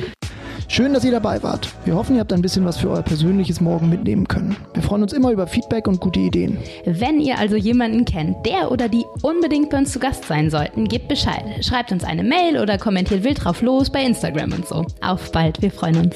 [0.67, 1.69] Schön, dass ihr dabei wart.
[1.85, 4.55] Wir hoffen, ihr habt ein bisschen was für euer persönliches Morgen mitnehmen können.
[4.73, 6.57] Wir freuen uns immer über Feedback und gute Ideen.
[6.85, 10.87] Wenn ihr also jemanden kennt, der oder die unbedingt bei uns zu Gast sein sollten,
[10.87, 11.43] gebt Bescheid.
[11.61, 14.85] Schreibt uns eine Mail oder kommentiert wild drauf los bei Instagram und so.
[15.01, 16.15] Auf bald, wir freuen uns.